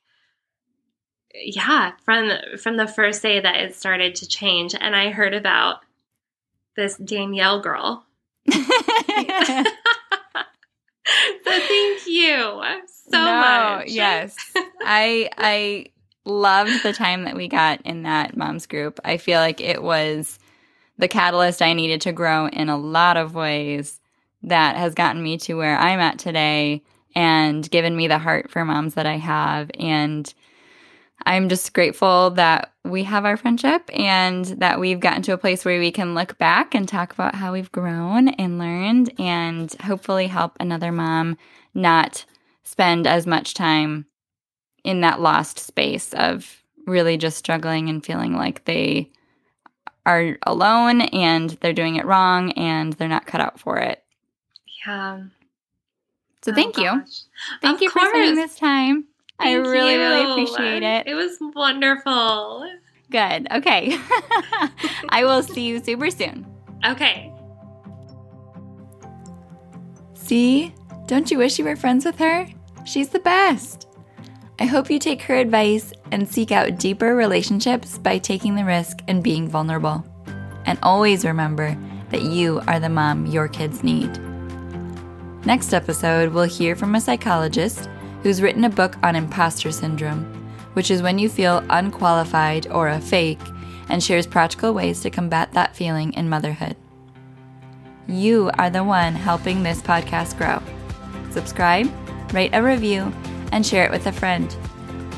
yeah, 1.36 1.92
from 2.04 2.32
from 2.58 2.78
the 2.78 2.88
first 2.88 3.22
day 3.22 3.40
that 3.40 3.56
it 3.56 3.76
started 3.76 4.16
to 4.16 4.28
change 4.28 4.74
and 4.80 4.96
I 4.96 5.12
heard 5.12 5.36
about 5.36 5.82
this 6.76 6.98
Danielle 6.98 7.62
girl. 7.62 8.04
so 8.52 8.64
thank 11.44 12.08
you 12.08 12.62
so 12.88 13.12
no, 13.12 13.26
much. 13.26 13.90
Yes. 13.90 14.36
I 14.82 15.30
I 15.38 15.86
loved 16.26 16.84
the 16.84 16.94
time 16.94 17.24
that 17.24 17.36
we 17.36 17.48
got 17.48 17.82
in 17.82 18.04
that 18.04 18.38
moms 18.38 18.66
group. 18.66 19.00
I 19.04 19.18
feel 19.18 19.40
like 19.40 19.60
it 19.60 19.82
was 19.82 20.40
the 20.98 21.08
catalyst 21.08 21.62
I 21.62 21.74
needed 21.74 22.02
to 22.02 22.12
grow 22.12 22.48
in 22.48 22.70
a 22.70 22.78
lot 22.78 23.18
of 23.18 23.34
ways 23.34 24.00
that 24.44 24.76
has 24.76 24.94
gotten 24.94 25.22
me 25.22 25.38
to 25.40 25.56
where 25.56 25.78
I'm 25.78 26.00
at 26.00 26.20
today 26.20 26.84
and 27.16 27.70
given 27.70 27.96
me 27.96 28.08
the 28.08 28.20
heart 28.20 28.50
for 28.50 28.64
moms 28.66 28.94
that 28.96 29.06
I 29.06 29.18
have 29.18 29.70
and 29.80 30.32
I'm 31.26 31.50
just 31.50 31.74
grateful 31.74 32.32
that 32.32 32.74
we 32.84 33.04
have 33.04 33.26
our 33.26 33.38
friendship 33.38 33.90
and 33.94 34.46
that 34.46 34.80
we've 34.80 35.00
gotten 35.00 35.22
to 35.24 35.34
a 35.34 35.38
place 35.38 35.64
where 35.64 35.80
we 35.80 35.92
can 35.92 36.16
look 36.16 36.38
back 36.38 36.74
and 36.74 36.88
talk 36.88 37.14
about 37.14 37.36
how 37.36 37.54
we've 37.54 37.72
grown 37.72 38.30
and 38.30 38.58
learned 38.58 39.14
and 39.20 39.72
hopefully 39.82 40.28
help 40.28 40.58
another 40.60 40.92
mom 40.92 41.38
not 41.74 42.26
spend 42.64 43.06
as 43.06 43.28
much 43.28 43.54
time 43.54 44.06
in 44.84 45.02
that 45.02 45.20
lost 45.22 45.60
space 45.60 46.14
of 46.14 46.62
really 46.88 47.18
just 47.18 47.38
struggling 47.38 47.90
and 47.90 48.06
feeling 48.06 48.36
like 48.36 48.66
they 48.66 49.10
are 50.06 50.38
alone 50.44 51.02
and 51.02 51.52
they're 51.62 51.74
doing 51.74 51.96
it 51.96 52.06
wrong 52.06 52.52
and 52.54 52.94
they're 52.94 53.08
not 53.08 53.26
cut 53.28 53.42
out 53.42 53.60
for 53.60 53.78
it. 53.78 54.04
Yeah. 54.86 55.24
So 56.42 56.52
Oh, 56.52 56.56
thank 56.56 56.78
you. 56.78 57.04
Thank 57.62 57.76
Of 57.76 57.82
you 57.84 57.90
for 57.92 58.00
spending 58.00 58.36
this 58.36 58.56
time. 58.56 59.06
I 59.40 59.54
Thank 59.54 59.68
really, 59.68 59.96
really 59.98 60.22
you. 60.22 60.32
appreciate 60.32 60.84
it. 60.84 61.08
It 61.08 61.14
was 61.14 61.38
wonderful. 61.40 62.68
Good. 63.12 63.48
Okay. 63.52 63.96
I 65.10 65.24
will 65.24 65.44
see 65.44 65.68
you 65.68 65.84
super 65.84 66.10
soon. 66.10 66.46
Okay. 66.86 67.32
See? 70.14 70.74
Don't 71.08 71.30
you 71.30 71.38
wish 71.38 71.60
you 71.60 71.66
were 71.66 71.76
friends 71.76 72.06
with 72.06 72.18
her? 72.20 72.48
She's 72.86 73.10
the 73.10 73.20
best. 73.20 73.88
I 74.62 74.66
hope 74.66 74.92
you 74.92 75.00
take 75.00 75.24
her 75.24 75.34
advice 75.34 75.92
and 76.12 76.30
seek 76.30 76.52
out 76.52 76.78
deeper 76.78 77.16
relationships 77.16 77.98
by 77.98 78.20
taking 78.20 78.54
the 78.54 78.64
risk 78.64 79.00
and 79.08 79.24
being 79.24 79.48
vulnerable. 79.48 80.06
And 80.68 80.78
always 80.84 81.26
remember 81.26 81.76
that 82.12 82.22
you 82.22 82.62
are 82.68 82.80
the 82.80 82.88
mom 82.88 83.26
your 83.26 83.48
kids 83.48 83.84
need. 83.84 84.16
Next 85.48 85.74
episode, 85.74 86.32
we'll 86.32 86.44
hear 86.44 86.76
from 86.76 86.94
a 86.94 87.02
psychologist 87.02 87.90
who's 88.22 88.40
written 88.40 88.64
a 88.64 88.70
book 88.70 88.98
on 89.02 89.16
imposter 89.16 89.72
syndrome, 89.72 90.26
which 90.74 90.92
is 90.92 91.02
when 91.02 91.18
you 91.18 91.28
feel 91.28 91.66
unqualified 91.72 92.68
or 92.68 92.90
a 92.90 93.02
fake, 93.02 93.42
and 93.90 94.04
shares 94.04 94.28
practical 94.28 94.76
ways 94.76 95.02
to 95.02 95.10
combat 95.10 95.52
that 95.54 95.76
feeling 95.76 96.14
in 96.14 96.30
motherhood. 96.30 96.76
You 98.08 98.52
are 98.60 98.70
the 98.70 98.84
one 98.84 99.16
helping 99.16 99.64
this 99.64 99.82
podcast 99.82 100.38
grow. 100.38 100.62
Subscribe, 101.32 101.92
rate 102.32 102.52
a 102.54 102.62
review, 102.62 103.12
and 103.52 103.66
share 103.66 103.86
it 103.86 103.92
with 103.92 104.08
a 104.08 104.12
friend. 104.12 104.56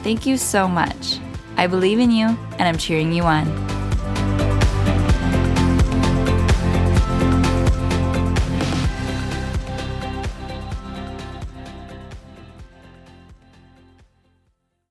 Thank 0.04 0.26
you 0.26 0.38
so 0.38 0.68
much. 0.68 1.20
I 1.58 1.68
believe 1.68 2.00
in 2.00 2.12
you, 2.12 2.28
and 2.28 2.64
I'm 2.64 2.78
cheering 2.78 3.14
you 3.14 3.24
on. 3.24 3.83